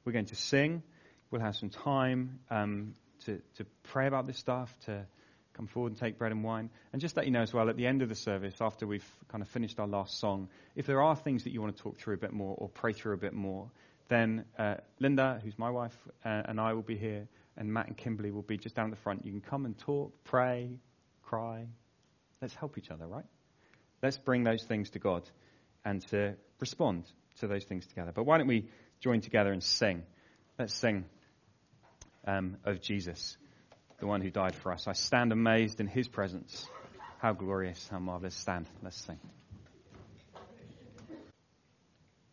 we're 0.04 0.12
going 0.12 0.26
to 0.26 0.36
sing. 0.36 0.84
We'll 1.32 1.40
have 1.40 1.56
some 1.56 1.70
time 1.70 2.40
um, 2.50 2.94
to 3.24 3.42
to 3.56 3.66
pray 3.84 4.06
about 4.06 4.28
this 4.28 4.38
stuff, 4.38 4.70
to 4.88 5.06
come 5.54 5.68
forward 5.68 5.94
and 5.94 5.98
take 5.98 6.18
bread 6.18 6.34
and 6.34 6.44
wine. 6.44 6.70
And 6.92 7.02
just 7.02 7.16
let 7.16 7.26
you 7.26 7.32
know 7.32 7.44
as 7.44 7.54
well, 7.54 7.70
at 7.70 7.78
the 7.78 7.88
end 7.88 8.02
of 8.02 8.10
the 8.10 8.16
service, 8.16 8.56
after 8.60 8.86
we've 8.86 9.10
kind 9.30 9.42
of 9.42 9.48
finished 9.48 9.80
our 9.80 9.88
last 9.88 10.20
song, 10.20 10.50
if 10.76 10.88
there 10.88 11.02
are 11.02 11.16
things 11.16 11.46
that 11.46 11.52
you 11.52 11.62
want 11.62 11.78
to 11.78 11.82
talk 11.82 11.98
through 11.98 12.16
a 12.16 12.18
bit 12.18 12.34
more 12.34 12.54
or 12.58 12.68
pray 12.68 12.92
through 12.92 13.14
a 13.14 13.18
bit 13.18 13.32
more, 13.32 13.72
then 14.10 14.44
uh, 14.60 14.76
Linda, 15.00 15.40
who's 15.42 15.58
my 15.58 15.70
wife, 15.70 15.96
uh, 16.26 16.42
and 16.50 16.60
I 16.60 16.74
will 16.74 16.82
be 16.82 16.98
here, 16.98 17.30
and 17.56 17.72
Matt 17.72 17.88
and 17.88 17.96
Kimberly 17.96 18.30
will 18.30 18.42
be 18.42 18.58
just 18.58 18.76
down 18.76 18.88
at 18.88 18.92
the 18.92 19.02
front. 19.02 19.26
You 19.26 19.32
can 19.32 19.40
come 19.40 19.64
and 19.64 19.78
talk, 19.78 20.12
pray, 20.26 20.80
cry. 21.24 21.66
Let's 22.42 22.56
help 22.56 22.78
each 22.78 22.92
other, 22.92 23.08
right? 23.08 23.26
Let's 24.04 24.18
bring 24.18 24.44
those 24.44 24.66
things 24.66 24.90
to 24.90 25.00
God 25.00 25.24
and 25.86 26.06
to 26.10 26.36
respond 26.60 27.06
to 27.40 27.48
those 27.48 27.64
things 27.66 27.86
together. 27.88 28.12
But 28.14 28.24
why 28.24 28.38
don't 28.38 28.48
we 28.48 28.70
join 29.00 29.22
together 29.22 29.52
and 29.52 29.64
sing? 29.64 30.04
Let's 30.58 30.74
sing 30.74 31.06
um, 32.26 32.58
of 32.66 32.82
Jesus, 32.82 33.38
the 34.00 34.08
one 34.08 34.22
who 34.22 34.30
died 34.30 34.56
for 34.56 34.72
us. 34.72 34.88
I 34.88 34.94
stand 34.94 35.32
amazed 35.32 35.80
in 35.80 35.88
his 35.88 36.08
presence. 36.08 36.68
How 37.20 37.34
glorious, 37.34 37.88
how 37.90 38.00
marvelous. 38.00 38.36
Stand. 38.36 38.68
Let's 38.84 38.98
sing. 38.98 39.20